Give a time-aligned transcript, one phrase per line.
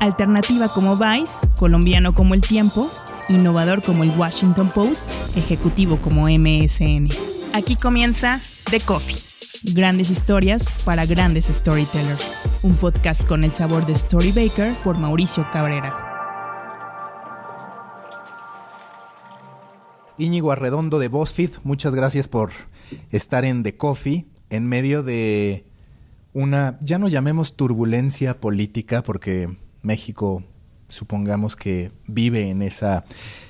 [0.00, 2.90] Alternativa como Vice, colombiano como El Tiempo,
[3.28, 7.08] innovador como el Washington Post, ejecutivo como MSN.
[7.52, 9.16] Aquí comienza The Coffee.
[9.74, 12.48] Grandes historias para grandes storytellers.
[12.62, 16.12] Un podcast con el sabor de Storybaker por Mauricio Cabrera.
[20.18, 22.50] Íñigo Arredondo de BuzzFeed, muchas gracias por
[23.10, 25.66] estar en The Coffee en medio de
[26.32, 30.42] una, ya no llamemos turbulencia política, porque México
[30.88, 33.04] supongamos que vive en esa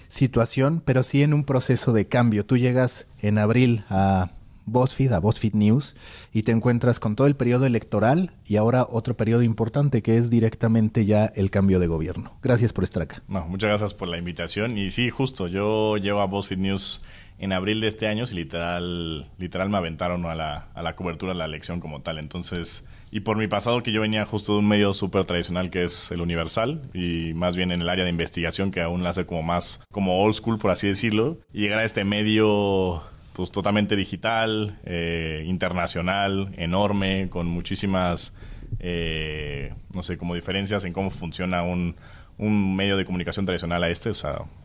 [0.09, 2.47] situación, pero sí en un proceso de cambio.
[2.47, 4.31] Tú llegas en abril a
[4.67, 5.97] BuzzFeed, a BuzzFeed News,
[6.33, 10.31] y te encuentras con todo el periodo electoral y ahora otro periodo importante que es
[10.31, 12.33] directamente ya el cambio de gobierno.
[12.43, 13.23] Gracias por estar acá.
[13.29, 14.79] No, muchas gracias por la invitación.
[14.79, 17.03] Y sí, justo, yo llevo a BuzzFeed News
[17.39, 21.33] en abril de este año y literal, literal me aventaron a la, a la cobertura
[21.33, 22.19] de la elección como tal.
[22.19, 25.85] Entonces, y por mi pasado que yo venía justo de un medio súper tradicional que
[25.85, 29.25] es el Universal y más bien en el área de investigación que aún la hace
[29.25, 34.81] como más como old school por así decirlo llegar a este medio pues totalmente digital,
[34.85, 38.33] eh, internacional, enorme, con muchísimas,
[38.79, 41.97] eh, no sé, como diferencias en cómo funciona un,
[42.39, 44.11] un medio de comunicación tradicional a este,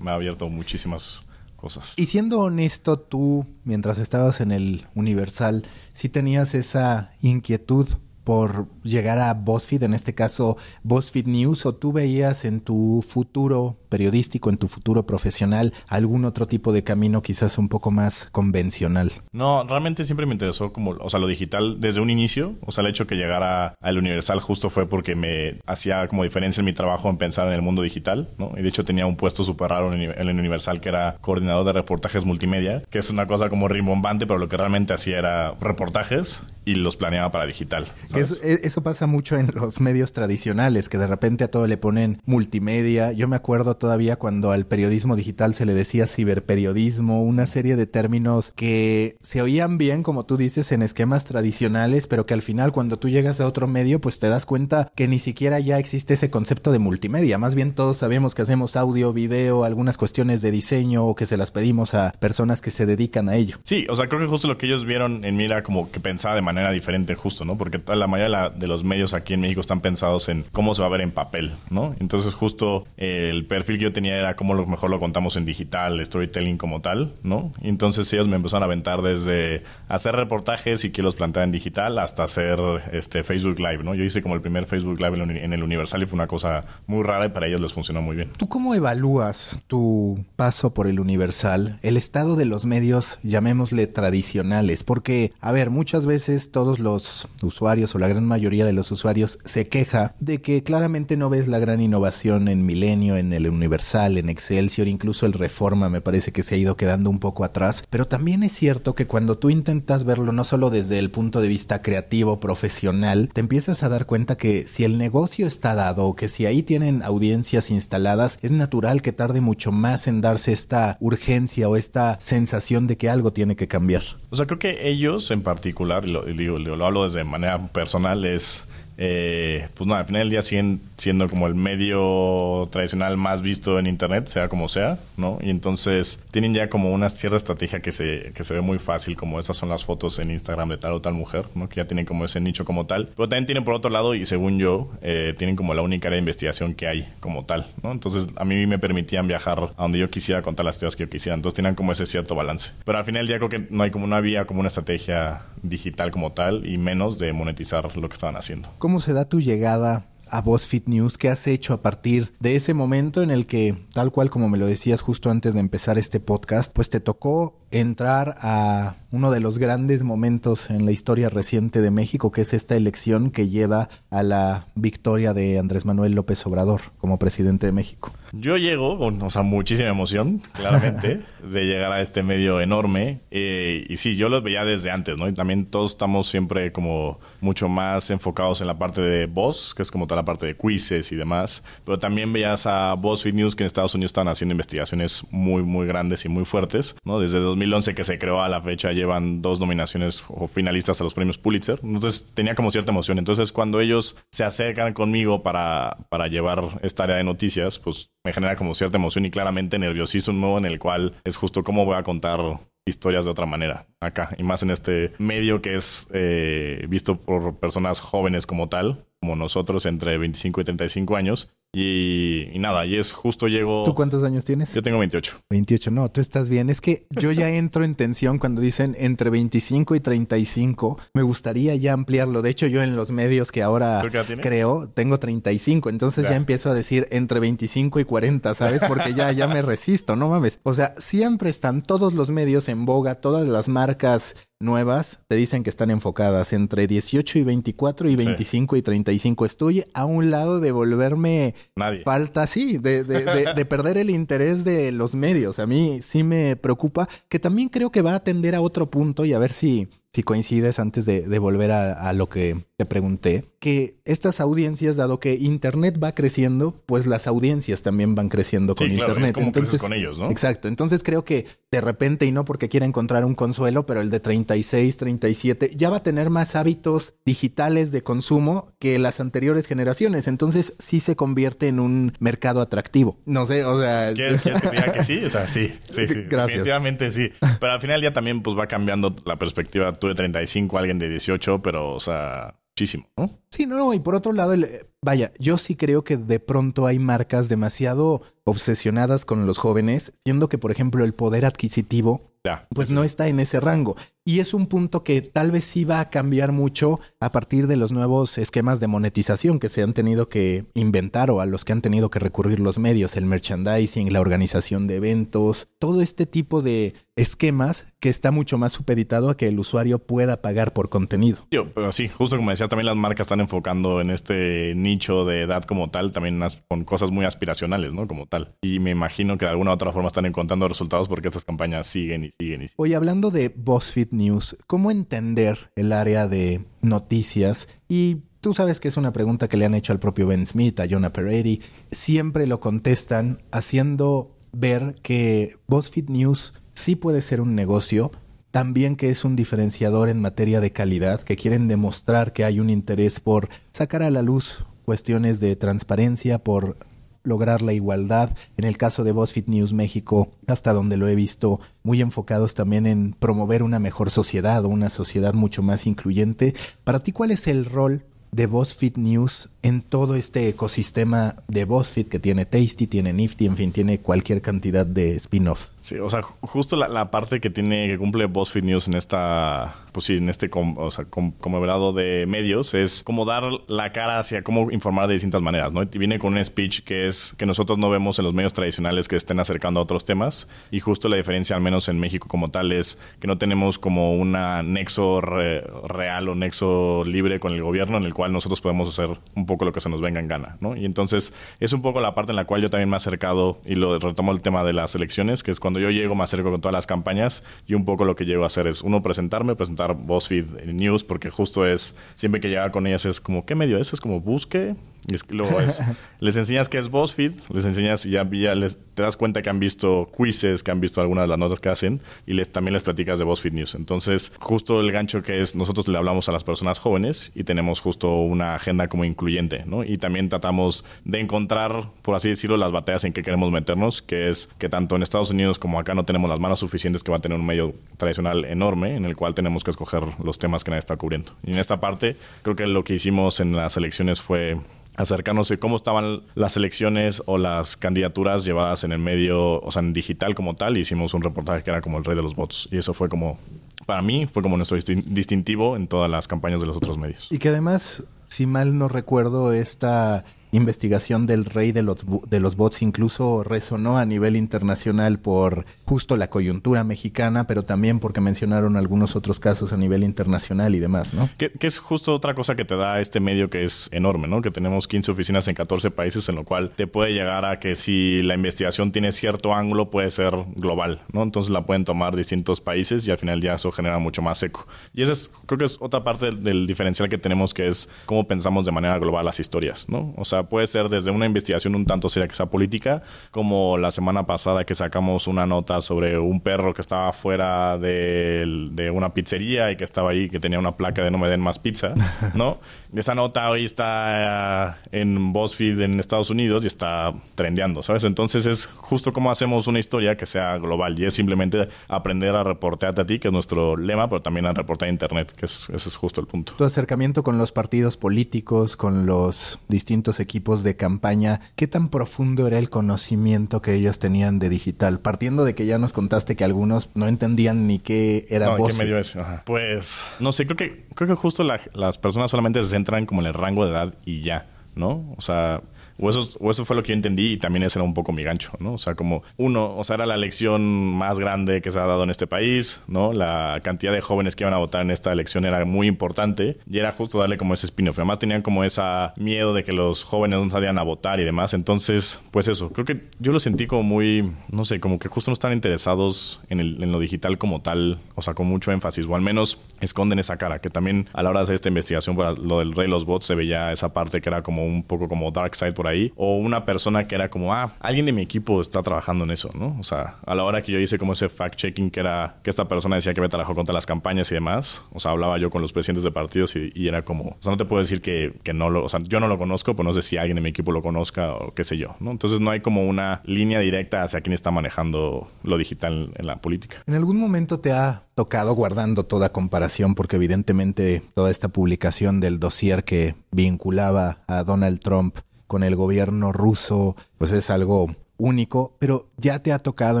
[0.00, 1.24] me ha abierto muchísimas
[1.56, 1.94] cosas.
[1.96, 7.88] Y siendo honesto, tú, mientras estabas en el Universal, sí tenías esa inquietud
[8.24, 13.76] por llegar a BuzzFeed, en este caso BuzzFeed News, o tú veías en tu futuro
[13.88, 19.12] periodístico, en tu futuro profesional, algún otro tipo de camino quizás un poco más convencional?
[19.32, 22.82] No, realmente siempre me interesó como, o sea, lo digital desde un inicio, o sea,
[22.84, 26.72] el hecho que llegara al Universal justo fue porque me hacía como diferencia en mi
[26.72, 28.52] trabajo en pensar en el mundo digital, ¿no?
[28.56, 31.74] Y de hecho tenía un puesto súper raro en el Universal que era coordinador de
[31.74, 36.44] reportajes multimedia, que es una cosa como rimbombante, pero lo que realmente hacía era reportajes
[36.64, 37.86] y los planeaba para digital.
[38.14, 42.20] Eso, eso pasa mucho en los medios tradicionales, que de repente a todo le ponen
[42.24, 43.12] multimedia.
[43.12, 47.86] Yo me acuerdo todavía cuando al periodismo digital se le decía ciberperiodismo, una serie de
[47.86, 52.72] términos que se oían bien, como tú dices, en esquemas tradicionales, pero que al final
[52.72, 56.14] cuando tú llegas a otro medio, pues te das cuenta que ni siquiera ya existe
[56.14, 57.38] ese concepto de multimedia.
[57.38, 61.36] Más bien todos sabemos que hacemos audio, video, algunas cuestiones de diseño o que se
[61.36, 63.58] las pedimos a personas que se dedican a ello.
[63.64, 66.00] Sí, o sea, creo que justo lo que ellos vieron en mí era como que
[66.00, 67.56] pensaba de manera diferente justo, ¿no?
[67.56, 70.88] Porque la mayoría de los medios aquí en México están pensados en cómo se va
[70.88, 71.94] a ver en papel, ¿no?
[72.00, 76.04] Entonces justo el perfil que yo tenía era cómo lo mejor lo contamos en digital,
[76.04, 77.52] storytelling como tal, ¿no?
[77.62, 81.98] Entonces ellos me empezaron a aventar desde hacer reportajes y que los plantear en digital
[81.98, 82.58] hasta hacer
[82.92, 83.94] este Facebook Live, ¿no?
[83.94, 87.04] Yo hice como el primer Facebook Live en el Universal y fue una cosa muy
[87.04, 88.30] rara y para ellos les funcionó muy bien.
[88.36, 94.82] ¿Tú cómo evalúas tu paso por el Universal, el estado de los medios, llamémosle tradicionales?
[94.82, 99.38] Porque, a ver, muchas veces todos los usuarios o la gran mayoría de los usuarios
[99.44, 104.18] se queja de que claramente no ves la gran innovación en Milenio, en el Universal
[104.18, 107.84] en Excelsior, incluso el Reforma me parece que se ha ido quedando un poco atrás,
[107.90, 111.48] pero también es cierto que cuando tú intentas verlo no solo desde el punto de
[111.48, 116.16] vista creativo, profesional, te empiezas a dar cuenta que si el negocio está dado o
[116.16, 120.96] que si ahí tienen audiencias instaladas, es natural que tarde mucho más en darse esta
[121.00, 124.02] urgencia o esta sensación de que algo tiene que cambiar.
[124.30, 128.64] O sea, creo que ellos en particular, lo, digo, lo hablo desde manera personal, es
[128.98, 133.78] eh, pues no, al final del día siguen siendo como el medio tradicional más visto
[133.78, 135.38] en internet, sea como sea, ¿no?
[135.40, 139.16] Y entonces tienen ya como una cierta estrategia que se, que se ve muy fácil,
[139.16, 141.68] como estas son las fotos en Instagram de tal o tal mujer, ¿no?
[141.68, 143.08] Que ya tienen como ese nicho como tal.
[143.16, 146.16] Pero también tienen por otro lado, y según yo, eh, tienen como la única área
[146.16, 147.92] de investigación que hay como tal, ¿no?
[147.92, 151.10] Entonces a mí me permitían viajar a donde yo quisiera contar las teorías que yo
[151.10, 151.34] quisiera.
[151.34, 152.72] Entonces tenían como ese cierto balance.
[152.84, 155.42] Pero al final del día creo que no hay como no había como una estrategia
[155.62, 158.68] digital como tal y menos de monetizar lo que estaban haciendo.
[158.82, 161.16] ¿Cómo se da tu llegada a BuzzFeed News?
[161.16, 164.58] ¿Qué has hecho a partir de ese momento en el que, tal cual como me
[164.58, 169.40] lo decías justo antes de empezar este podcast, pues te tocó entrar a uno de
[169.40, 173.88] los grandes momentos en la historia reciente de México, que es esta elección que lleva
[174.10, 178.12] a la victoria de Andrés Manuel López Obrador como presidente de México.
[178.34, 183.20] Yo llego con, o sea, muchísima emoción, claramente, de llegar a este medio enorme.
[183.30, 185.28] Eh, y sí, yo los veía desde antes, ¿no?
[185.28, 189.82] Y también todos estamos siempre como mucho más enfocados en la parte de voz, que
[189.82, 191.62] es como toda la parte de quizzes y demás.
[191.84, 195.86] Pero también veías a BuzzFeed News que en Estados Unidos están haciendo investigaciones muy, muy
[195.86, 197.20] grandes y muy fuertes, ¿no?
[197.20, 201.14] Desde 2011 que se creó a la fecha llevan dos nominaciones o finalistas a los
[201.14, 201.80] premios Pulitzer.
[201.82, 203.18] Entonces tenía como cierta emoción.
[203.18, 208.32] Entonces cuando ellos se acercan conmigo para, para llevar esta área de noticias, pues me
[208.32, 212.02] genera como cierta emoción y claramente nerviosismo en el cual es justo cómo voy a
[212.02, 212.40] contar
[212.84, 217.60] historias de otra manera acá y más en este medio que es eh, visto por
[217.60, 222.96] personas jóvenes como tal como nosotros entre 25 y 35 años Y, y nada, y
[222.96, 223.84] es justo llego...
[223.84, 224.74] ¿Tú cuántos años tienes?
[224.74, 225.38] Yo tengo 28.
[225.48, 226.68] 28, no, tú estás bien.
[226.68, 230.98] Es que yo ya entro en tensión cuando dicen entre 25 y 35.
[231.14, 232.42] Me gustaría ya ampliarlo.
[232.42, 234.02] De hecho, yo en los medios que ahora
[234.42, 235.88] creo, tengo 35.
[235.88, 236.32] Entonces ya.
[236.32, 236.36] Ya.
[236.36, 238.82] empiezo a decir entre 25 y 40, ¿sabes?
[238.86, 240.60] Porque ya, ya me resisto, no mames.
[240.64, 245.62] O sea, siempre están todos los medios en boga, todas las marcas nuevas te dicen
[245.62, 249.44] que están enfocadas entre 18 y 24 y 25 y 35.
[249.44, 252.02] Estoy a un lado de volverme Nadie.
[252.02, 255.58] falta, sí, de, de, de, de perder el interés de los medios.
[255.58, 259.24] A mí sí me preocupa, que también creo que va a atender a otro punto
[259.24, 262.84] y a ver si, si coincides antes de, de volver a, a, lo que te
[262.84, 268.74] pregunté, que estas audiencias, dado que Internet va creciendo, pues las audiencias también van creciendo
[268.74, 269.30] con sí, claro, Internet.
[269.30, 270.30] Es como Entonces, con ellos, ¿no?
[270.30, 270.68] Exacto.
[270.68, 274.20] Entonces creo que de repente, y no porque quiera encontrar un consuelo, pero el de
[274.20, 280.28] 36, 37, ya va a tener más hábitos digitales de consumo que las anteriores generaciones.
[280.28, 283.16] Entonces sí se convierte en un mercado atractivo.
[283.24, 284.12] No sé, o sea...
[284.12, 285.24] ¿Quieres, ¿quieres que te diga que sí?
[285.24, 286.14] O sea, sí, sí, sí.
[286.28, 286.48] Gracias.
[286.48, 287.30] Definitivamente sí.
[287.40, 289.92] Pero al final ya también pues va cambiando la perspectiva.
[290.02, 293.30] Tú de 35, alguien de 18, pero, o sea, muchísimo, ¿no?
[293.52, 296.88] Sí, no, no, y por otro lado, el, vaya, yo sí creo que de pronto
[296.88, 302.66] hay marcas demasiado obsesionadas con los jóvenes, siendo que, por ejemplo, el poder adquisitivo, ya,
[302.74, 302.94] pues sí.
[302.94, 303.96] no está en ese rango.
[304.24, 307.74] Y es un punto que tal vez sí va a cambiar mucho a partir de
[307.74, 311.72] los nuevos esquemas de monetización que se han tenido que inventar o a los que
[311.72, 316.62] han tenido que recurrir los medios, el merchandising, la organización de eventos, todo este tipo
[316.62, 321.46] de esquemas que está mucho más supeditado a que el usuario pueda pagar por contenido.
[321.50, 325.42] Yo, pero sí, justo como decías, también las marcas están enfocando en este nicho de
[325.42, 328.06] edad como tal, también con cosas muy aspiracionales, ¿no?
[328.06, 328.54] Como tal.
[328.62, 331.86] Y me imagino que de alguna u otra forma están encontrando resultados porque estas campañas
[331.86, 332.94] siguen y siguen y siguen.
[332.94, 337.68] Hablando de BuzzFeed News, ¿cómo entender el área de noticias?
[337.88, 340.80] Y tú sabes que es una pregunta que le han hecho al propio Ben Smith,
[340.80, 341.60] a Jonah Peretti.
[341.90, 348.12] Siempre lo contestan haciendo ver que BuzzFeed News sí puede ser un negocio,
[348.50, 352.68] también que es un diferenciador en materia de calidad, que quieren demostrar que hay un
[352.68, 356.76] interés por sacar a la luz cuestiones de transparencia, por
[357.24, 358.36] lograr la igualdad.
[358.56, 362.86] En el caso de BuzzFeed News México, hasta donde lo he visto, muy enfocados también
[362.86, 366.54] en promover una mejor sociedad o una sociedad mucho más incluyente.
[366.84, 368.04] Para ti, ¿cuál es el rol
[368.34, 373.58] de BuzzFeed News en todo este ecosistema de BuzzFeed que tiene Tasty, tiene Nifty, en
[373.58, 375.72] fin, tiene cualquier cantidad de spin-offs.
[375.82, 379.74] Sí, o sea, justo la, la, parte que tiene, que cumple BuzzFeed News en esta,
[379.90, 383.90] pues sí, en este com, o sea, com, conglomerado de medios es como dar la
[383.90, 385.82] cara hacia cómo informar de distintas maneras, ¿no?
[385.82, 389.08] Y viene con un speech que es que nosotros no vemos en los medios tradicionales
[389.08, 392.46] que estén acercando a otros temas y justo la diferencia, al menos en México como
[392.46, 397.62] tal, es que no tenemos como una nexo re, real o nexo libre con el
[397.64, 400.28] gobierno en el cual nosotros podemos hacer un poco lo que se nos venga en
[400.28, 400.76] gana, ¿no?
[400.76, 403.58] Y entonces es un poco la parte en la cual yo también me he acercado
[403.64, 406.50] y lo retomo el tema de las elecciones, que es cuando yo llego, me acerco
[406.50, 409.56] con todas las campañas y un poco lo que llego a hacer es, uno, presentarme,
[409.56, 413.78] presentar BuzzFeed News, porque justo es, siempre que llega con ellas es como, ¿qué medio
[413.78, 413.92] es?
[413.92, 414.74] Es como, busque,
[415.08, 415.82] y es, luego es,
[416.20, 419.50] les enseñas qué es BuzzFeed, les enseñas y ya, ya les, te das cuenta que
[419.50, 422.74] han visto quizzes, que han visto algunas de las notas que hacen y les, también
[422.74, 423.74] les platicas de BuzzFeed News.
[423.74, 427.80] Entonces, justo el gancho que es, nosotros le hablamos a las personas jóvenes y tenemos
[427.80, 429.82] justo una agenda como incluyente, ¿no?
[429.84, 434.28] Y también tratamos de encontrar, por así decirlo, las batallas en que queremos meternos, que
[434.28, 437.18] es que tanto en Estados Unidos como acá no tenemos las manos suficientes que va
[437.18, 440.70] a tener un medio tradicional enorme en el cual tenemos que escoger los temas que
[440.70, 441.32] nadie está cubriendo.
[441.44, 444.58] Y en esta parte, creo que lo que hicimos en las elecciones fue
[444.96, 449.80] acercarnos de cómo estaban las elecciones o las candidaturas llevadas en el medio, o sea,
[449.80, 452.68] en digital como tal, hicimos un reportaje que era como el rey de los bots.
[452.70, 453.38] Y eso fue como,
[453.86, 457.28] para mí, fue como nuestro distintivo en todas las campañas de los otros medios.
[457.30, 462.56] Y que además, si mal no recuerdo, esta investigación del rey de los, de los
[462.56, 468.76] bots incluso resonó a nivel internacional por justo la coyuntura mexicana, pero también porque mencionaron
[468.76, 471.28] algunos otros casos a nivel internacional y demás, ¿no?
[471.38, 474.42] Que, es justo otra cosa que te da este medio que es enorme, ¿no?
[474.42, 477.74] Que tenemos 15 oficinas en 14 países, en lo cual te puede llegar a que
[477.74, 481.22] si la investigación tiene cierto ángulo, puede ser global, ¿no?
[481.22, 484.66] Entonces la pueden tomar distintos países y al final ya eso genera mucho más eco.
[484.92, 488.26] Y esa es, creo que es otra parte del diferencial que tenemos, que es cómo
[488.26, 490.12] pensamos de manera global las historias, ¿no?
[490.16, 493.90] O sea, puede ser desde una investigación un tanto seria que sea política, como la
[493.90, 499.14] semana pasada que sacamos una nota sobre un perro que estaba fuera de, de una
[499.14, 501.94] pizzería y que estaba ahí, que tenía una placa de no me den más pizza,
[502.34, 502.58] ¿no?
[502.94, 508.04] Esa nota hoy está en BuzzFeed en Estados Unidos y está trendeando, ¿sabes?
[508.04, 512.44] Entonces es justo como hacemos una historia que sea global y es simplemente aprender a
[512.44, 515.70] reportearte a ti, que es nuestro lema, pero también a reportar a Internet, que es,
[515.70, 516.52] ese es justo el punto.
[516.56, 521.90] Tu acercamiento con los partidos políticos, con los distintos equipos equipos de campaña, ¿qué tan
[521.90, 524.98] profundo era el conocimiento que ellos tenían de digital?
[524.98, 528.72] Partiendo de que ya nos contaste que algunos no entendían ni qué era no, voz.
[528.72, 529.14] ¿qué medio es?
[529.44, 533.26] Pues, no sé, creo que, creo que justo las personas solamente se centran como en
[533.26, 535.12] el rango de edad y ya, ¿no?
[535.18, 535.60] O sea,
[536.02, 538.12] o eso, o eso fue lo que yo entendí y también ese era un poco
[538.12, 538.74] mi gancho, ¿no?
[538.74, 540.62] O sea, como uno, o sea, era la elección
[540.96, 543.12] más grande que se ha dado en este país, ¿no?
[543.12, 546.78] La cantidad de jóvenes que iban a votar en esta elección era muy importante y
[546.78, 547.98] era justo darle como ese spin-off.
[547.98, 551.54] Además tenían como esa miedo de que los jóvenes no salían a votar y demás.
[551.54, 555.30] Entonces, pues eso, creo que yo lo sentí como muy, no sé, como que justo
[555.30, 559.06] no están interesados en, el, en lo digital como tal, o sea, con mucho énfasis,
[559.06, 562.16] o al menos esconden esa cara, que también a la hora de hacer esta investigación
[562.16, 565.08] para lo del rey los bots se veía esa parte que era como un poco
[565.08, 568.22] como dark side por ahí o una persona que era como, ah, alguien de mi
[568.22, 569.76] equipo está trabajando en eso, ¿no?
[569.78, 572.66] O sea, a la hora que yo hice como ese fact-checking que era que esta
[572.66, 575.62] persona decía que me trabajó contra las campañas y demás, o sea, hablaba yo con
[575.62, 578.52] los presidentes de partidos y, era como, o sea, no te puedo decir que, que,
[578.52, 580.50] no lo, o sea, yo no lo conozco, pero no sé si alguien de mi
[580.50, 582.10] equipo lo conozca o qué sé yo, ¿no?
[582.10, 586.36] Entonces no hay como una línea directa hacia quién está manejando lo digital en la
[586.36, 586.82] política.
[586.86, 592.38] ¿En algún momento te ha tocado guardando toda comparación porque evidentemente toda esta publicación del
[592.38, 595.18] dossier que vinculaba a Donald Trump
[595.52, 600.00] con el gobierno ruso, pues es algo único, pero ya te ha tocado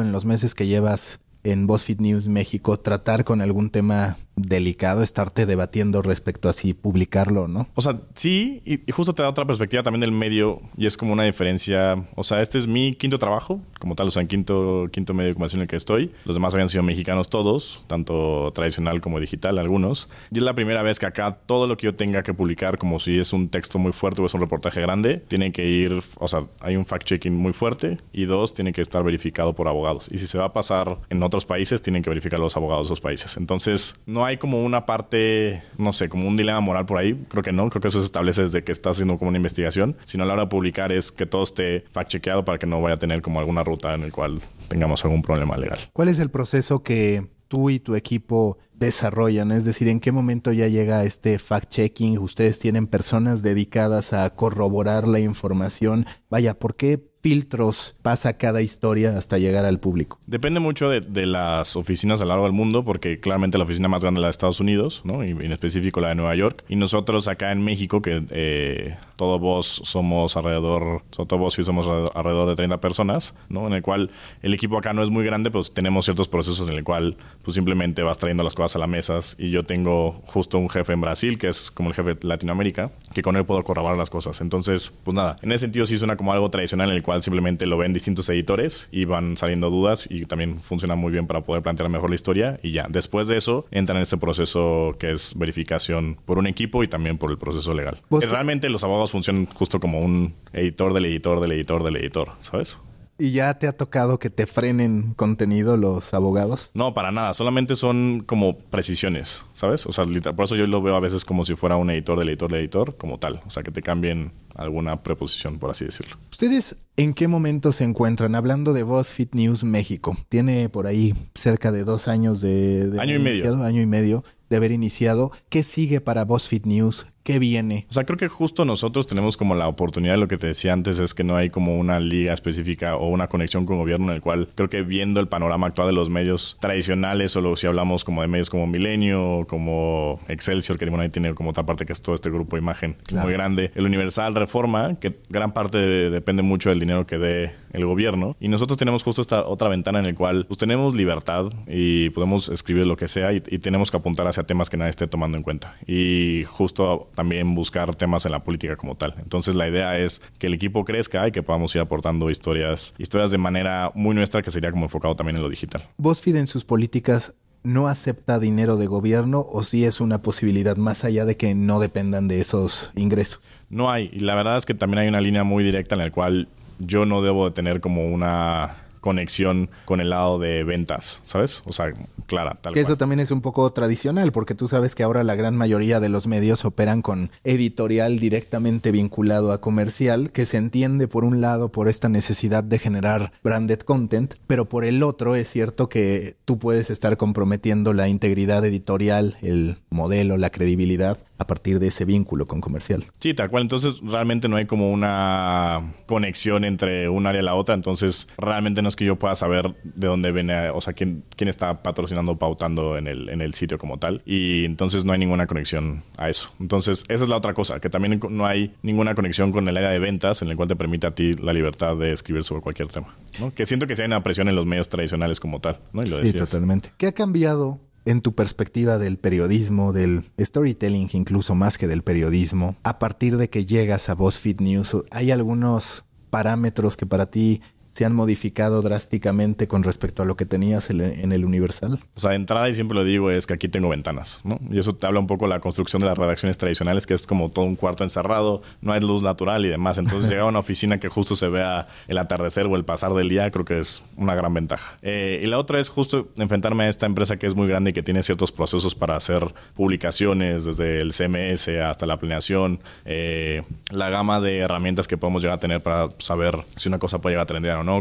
[0.00, 5.46] en los meses que llevas en BuzzFeed News México tratar con algún tema delicado estarte
[5.46, 7.68] debatiendo respecto a si publicarlo, ¿no?
[7.74, 11.12] O sea, sí, y, justo te da otra perspectiva también del medio y es como
[11.12, 12.04] una diferencia.
[12.14, 15.28] O sea, este es mi quinto trabajo, como tal, o sea, en quinto, quinto medio
[15.28, 16.12] de comunicación en el que estoy.
[16.24, 20.08] Los demás habían sido mexicanos todos, tanto tradicional como digital, algunos.
[20.30, 23.00] Y es la primera vez que acá todo lo que yo tenga que publicar, como
[23.00, 26.28] si es un texto muy fuerte o es un reportaje grande, tiene que ir, o
[26.28, 30.08] sea, hay un fact-checking muy fuerte y dos, tiene que estar verificado por abogados.
[30.10, 32.94] Y si se va a pasar en otros países, tienen que verificar los abogados de
[32.94, 33.36] esos países.
[33.36, 37.14] Entonces, no hay como una parte, no sé, como un dilema moral por ahí.
[37.28, 37.68] Creo que no.
[37.70, 39.96] Creo que eso se establece desde que estás haciendo como una investigación.
[40.04, 42.94] Sino a la hora de publicar es que todo esté fact-chequeado para que no vaya
[42.96, 45.78] a tener como alguna ruta en el cual tengamos algún problema legal.
[45.92, 49.52] ¿Cuál es el proceso que tú y tu equipo desarrollan?
[49.52, 52.18] Es decir, ¿en qué momento ya llega este fact-checking?
[52.18, 56.06] ¿Ustedes tienen personas dedicadas a corroborar la información?
[56.30, 60.18] Vaya, ¿por qué filtros pasa cada historia hasta llegar al público?
[60.26, 64.02] Depende mucho de, las oficinas a lo largo del mundo, porque claramente la oficina más
[64.02, 65.24] grande es la de Estados Unidos, ¿no?
[65.24, 66.64] Y en específico la de Nueva York.
[66.68, 71.86] Y nosotros acá en México, que eh, todo vos somos alrededor, todo vos y somos
[72.14, 73.68] alrededor de 30 personas, ¿no?
[73.68, 74.10] En el cual
[74.42, 77.54] el equipo acá no es muy grande, pues tenemos ciertos procesos en el cual pues
[77.54, 81.00] simplemente vas trayendo las cosas a la mesa y yo tengo justo un jefe en
[81.00, 84.40] Brasil, que es como el jefe de Latinoamérica, que con él puedo corroborar las cosas.
[84.40, 87.66] Entonces, pues nada, en ese sentido sí suena como algo tradicional en el cual simplemente
[87.66, 91.62] lo ven distintos editores y van saliendo dudas y también funciona muy bien para poder
[91.62, 92.86] plantear mejor la historia y ya.
[92.88, 97.18] Después de eso entran en este proceso que es verificación por un equipo y también
[97.18, 97.98] por el proceso legal.
[98.10, 102.78] Realmente los abogados funcionan justo como un editor del editor del editor del editor, ¿sabes?
[103.22, 106.72] ¿Y ya te ha tocado que te frenen contenido los abogados?
[106.74, 107.34] No, para nada.
[107.34, 109.86] Solamente son como precisiones, ¿sabes?
[109.86, 112.30] O sea, por eso yo lo veo a veces como si fuera un editor del
[112.30, 113.40] editor del editor, como tal.
[113.46, 116.16] O sea, que te cambien alguna preposición, por así decirlo.
[116.32, 118.34] ¿Ustedes en qué momento se encuentran?
[118.34, 120.16] Hablando de BuzzFeed News México.
[120.28, 122.90] Tiene por ahí cerca de dos años de...
[122.98, 123.62] año y medio.
[123.62, 125.30] Año y medio de haber iniciado.
[125.48, 127.06] ¿Qué sigue para BuzzFeed News?
[127.22, 127.86] ¿Qué viene?
[127.88, 130.98] O sea, creo que justo nosotros tenemos como la oportunidad, lo que te decía antes,
[130.98, 134.20] es que no hay como una liga específica o una conexión con gobierno en el
[134.20, 138.22] cual creo que viendo el panorama actual de los medios tradicionales, o si hablamos como
[138.22, 142.02] de medios como Milenio, como Excelsior, que bueno, ahí tiene como otra parte que es
[142.02, 146.70] todo este grupo de imagen muy grande, el Universal Reforma, que gran parte depende mucho
[146.70, 150.14] del dinero que dé el gobierno, y nosotros tenemos justo esta otra ventana en la
[150.14, 154.26] cual pues, tenemos libertad y podemos escribir lo que sea y, y tenemos que apuntar
[154.26, 155.76] hacia temas que nadie esté tomando en cuenta.
[155.86, 159.14] Y justo también buscar temas en la política como tal.
[159.18, 163.30] Entonces la idea es que el equipo crezca y que podamos ir aportando historias, historias
[163.30, 165.82] de manera muy nuestra que sería como enfocado también en lo digital.
[165.98, 171.04] BuzzFeed en sus políticas no acepta dinero de gobierno o si es una posibilidad más
[171.04, 173.40] allá de que no dependan de esos ingresos?
[173.70, 174.10] No hay.
[174.12, 177.06] Y la verdad es que también hay una línea muy directa en la cual yo
[177.06, 181.62] no debo de tener como una conexión con el lado de ventas, ¿sabes?
[181.66, 181.92] O sea,
[182.26, 185.34] clara, tal que Eso también es un poco tradicional, porque tú sabes que ahora la
[185.34, 191.08] gran mayoría de los medios operan con editorial directamente vinculado a comercial, que se entiende
[191.08, 195.50] por un lado por esta necesidad de generar branded content, pero por el otro es
[195.50, 201.78] cierto que tú puedes estar comprometiendo la integridad editorial, el modelo, la credibilidad a partir
[201.78, 203.04] de ese vínculo con comercial.
[203.20, 203.62] Sí, tal cual.
[203.62, 207.74] Entonces realmente no hay como una conexión entre un área y la otra.
[207.74, 211.48] Entonces realmente no es que yo pueda saber de dónde viene, o sea, quién, quién
[211.48, 214.22] está patrocinando, pautando en el, en el sitio como tal.
[214.24, 216.50] Y entonces no hay ninguna conexión a eso.
[216.60, 219.90] Entonces esa es la otra cosa, que también no hay ninguna conexión con el área
[219.90, 222.88] de ventas en el cual te permite a ti la libertad de escribir sobre cualquier
[222.88, 223.08] tema.
[223.40, 223.52] ¿no?
[223.52, 225.78] Que siento que hay una presión en los medios tradicionales como tal.
[225.92, 226.06] ¿no?
[226.06, 226.90] sí, totalmente.
[226.96, 232.76] ¿Qué ha cambiado en tu perspectiva del periodismo, del storytelling incluso más que del periodismo,
[232.82, 237.60] a partir de que llegas a BuzzFeed News, ¿hay algunos parámetros que para ti
[237.92, 241.98] se han modificado drásticamente con respecto a lo que tenías en el Universal?
[242.14, 244.58] O sea, de entrada, y siempre lo digo, es que aquí tengo ventanas, ¿no?
[244.70, 247.26] Y eso te habla un poco de la construcción de las redacciones tradicionales, que es
[247.26, 249.98] como todo un cuarto encerrado, no hay luz natural y demás.
[249.98, 253.28] Entonces, llegar a una oficina que justo se vea el atardecer o el pasar del
[253.28, 254.96] día, creo que es una gran ventaja.
[255.02, 257.92] Eh, y la otra es justo enfrentarme a esta empresa que es muy grande y
[257.92, 264.08] que tiene ciertos procesos para hacer publicaciones, desde el CMS hasta la planeación, eh, la
[264.08, 267.44] gama de herramientas que podemos llegar a tener para saber si una cosa puede llegar
[267.44, 267.46] a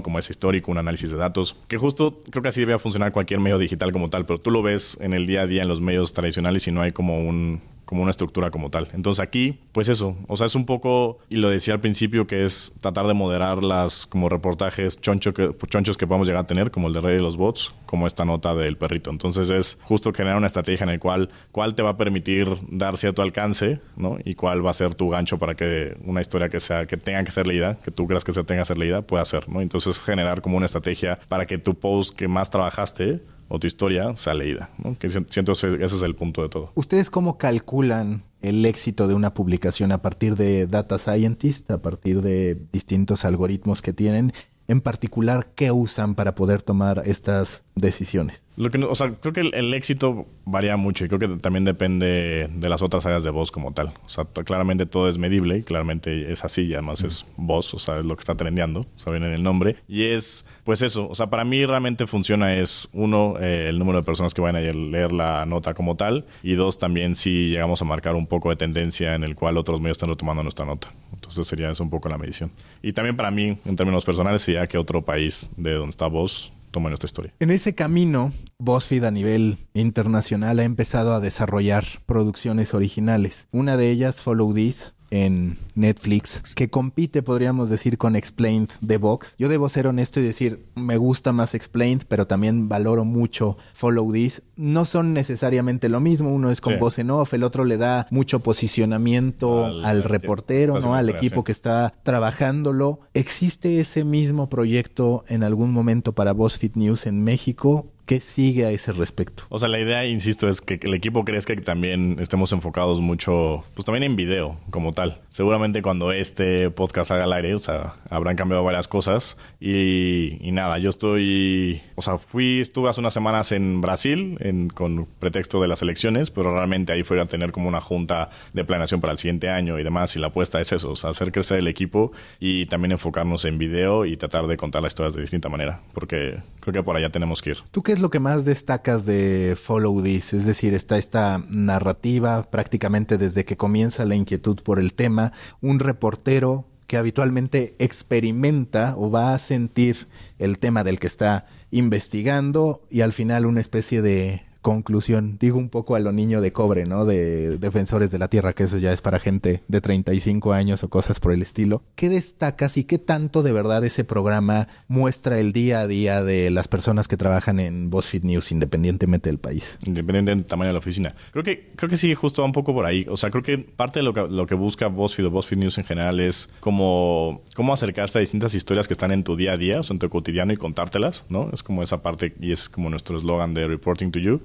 [0.03, 3.39] como es histórico, un análisis de datos, que justo creo que así debe funcionar cualquier
[3.39, 5.81] medio digital como tal, pero tú lo ves en el día a día en los
[5.81, 8.87] medios tradicionales y no hay como un como una estructura como tal.
[8.93, 12.45] Entonces aquí, pues eso, o sea, es un poco, y lo decía al principio, que
[12.45, 15.33] es tratar de moderar las como reportajes choncho
[15.67, 18.23] chonchos que podemos llegar a tener, como el de Rey de los Bots, como esta
[18.23, 19.09] nota del perrito.
[19.09, 22.95] Entonces es justo generar una estrategia en el cual, cuál te va a permitir dar
[22.95, 24.19] cierto alcance, ¿no?
[24.23, 27.25] Y cuál va a ser tu gancho para que una historia que sea, que tenga
[27.25, 29.59] que ser leída, que tú creas que se tenga que ser leída, pueda ser, ¿no?
[29.59, 33.19] Entonces generar como una estrategia para que tu post que más trabajaste
[33.51, 34.69] o tu historia sea leída.
[34.81, 34.97] ¿no?
[34.97, 36.71] Que siento ese es el punto de todo.
[36.75, 42.21] ¿Ustedes cómo calculan el éxito de una publicación a partir de data scientist, a partir
[42.21, 44.31] de distintos algoritmos que tienen?
[44.71, 48.45] En particular, ¿qué usan para poder tomar estas decisiones?
[48.55, 52.49] Lo que, o sea, creo que el, éxito varía mucho y creo que también depende
[52.49, 53.87] de las otras áreas de voz como tal.
[54.05, 57.79] O sea, claramente todo es medible y claramente es así y además es voz, o
[57.79, 59.75] sea, es lo que está trendeando, o sea, viene en el nombre.
[59.89, 63.99] Y es, pues eso, o sea, para mí realmente funciona es, uno, eh, el número
[63.99, 67.81] de personas que van a leer la nota como tal y dos, también si llegamos
[67.81, 70.93] a marcar un poco de tendencia en el cual otros medios están retomando nuestra nota.
[71.31, 72.51] Entonces sería eso un poco la medición.
[72.81, 76.51] Y también para mí, en términos personales, sería que otro país de donde está voz
[76.71, 77.33] toma nuestra historia.
[77.39, 83.47] En ese camino, BuzzFeed a nivel internacional ha empezado a desarrollar producciones originales.
[83.51, 89.35] Una de ellas, Follow This, en Netflix que compite, podríamos decir, con Explained de Vox.
[89.37, 94.11] Yo debo ser honesto y decir, me gusta más Explained, pero también valoro mucho Follow
[94.11, 94.41] This.
[94.55, 98.07] No son necesariamente lo mismo, uno es con voz en off, el otro le da
[98.09, 100.95] mucho posicionamiento al, reportero, ¿no?
[100.95, 103.01] Al equipo que está trabajándolo.
[103.13, 107.90] ¿Existe ese mismo proyecto en algún momento para BuzzFeed News en México?
[108.11, 109.43] ¿Qué sigue a ese respecto?
[109.47, 112.99] O sea, la idea, insisto, es que el equipo crezca y que también estemos enfocados
[112.99, 115.21] mucho, pues también en video como tal.
[115.29, 119.37] Seguramente cuando este podcast haga al aire, o sea, habrán cambiado varias cosas.
[119.61, 125.05] Y, nada, yo estoy, o sea, fui, estuve hace unas semanas en Brasil en, con
[125.19, 128.99] pretexto de las elecciones, pero realmente ahí fue a tener como una junta de planeación
[128.99, 130.17] para el siguiente año y demás.
[130.17, 133.57] Y la apuesta es eso, o sea, hacer crecer el equipo y también enfocarnos en
[133.57, 137.09] video y tratar de contar las historias de distinta manera, porque creo que por allá
[137.09, 137.59] tenemos que ir.
[137.71, 140.33] ¿Tú qué es lo que más destacas de Follow This?
[140.33, 145.79] Es decir, está esta narrativa prácticamente desde que comienza la inquietud por el tema, un
[145.79, 150.07] reportero que habitualmente experimenta o va a sentir
[150.39, 155.69] el tema del que está investigando y al final una especie de conclusión, digo un
[155.69, 157.05] poco a lo niño de cobre, ¿no?
[157.05, 160.89] De defensores de la tierra, que eso ya es para gente de 35 años o
[160.89, 161.83] cosas por el estilo.
[161.95, 166.51] ¿Qué destacas y qué tanto de verdad ese programa muestra el día a día de
[166.51, 169.77] las personas que trabajan en BuzzFeed News independientemente del país?
[169.85, 171.09] Independiente del tamaño de la oficina.
[171.31, 173.05] Creo que, creo que sí, justo va un poco por ahí.
[173.09, 175.77] O sea, creo que parte de lo que, lo que busca BuzzFeed o BuzzFeed News
[175.77, 179.57] en general es como cómo acercarse a distintas historias que están en tu día a
[179.57, 181.49] día, o sea, en tu cotidiano y contártelas, ¿no?
[181.53, 184.41] Es como esa parte y es como nuestro eslogan de Reporting to You.